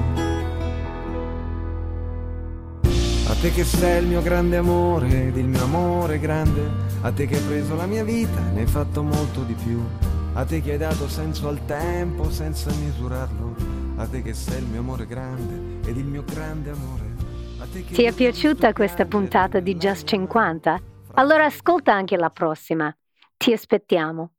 A 3.28 3.36
te 3.40 3.52
che 3.52 3.64
sei 3.64 4.02
il 4.02 4.08
mio 4.08 4.22
grande 4.24 4.58
amore 4.58 5.28
ed 5.28 5.38
il 5.38 5.48
mio 5.48 5.64
amore 5.64 6.18
grande, 6.18 6.72
a 7.02 7.12
te 7.12 7.28
che 7.28 7.36
hai 7.36 7.42
preso 7.44 7.76
la 7.76 7.86
mia 7.86 8.04
vita, 8.04 8.40
ne 8.52 8.62
hai 8.62 8.68
fatto 8.68 9.04
molto 9.04 9.44
di 9.44 9.54
più 9.54 9.80
a 10.36 10.46
te 10.46 10.64
che 10.64 10.72
hai 10.72 10.78
dato 10.80 11.08
senso 11.08 11.48
al 11.48 11.64
tempo 11.68 12.32
senza 12.32 12.72
misurarlo, 12.72 13.56
a 13.98 14.08
te 14.08 14.24
che 14.24 14.34
sei 14.34 14.58
il 14.58 14.66
mio 14.66 14.80
amore 14.80 15.06
grande 15.06 15.88
ed 15.88 15.96
il 15.96 16.06
mio 16.06 16.24
grande 16.24 16.72
amore. 16.72 17.12
Ti 17.92 18.04
è 18.04 18.12
piaciuta 18.12 18.74
questa 18.74 19.06
puntata 19.06 19.60
di 19.60 19.76
Just 19.76 20.08
50? 20.08 20.82
Allora 21.14 21.46
ascolta 21.46 21.94
anche 21.94 22.18
la 22.18 22.32
prossima. 22.32 22.92
Ti 23.38 23.54
aspettiamo. 23.54 24.33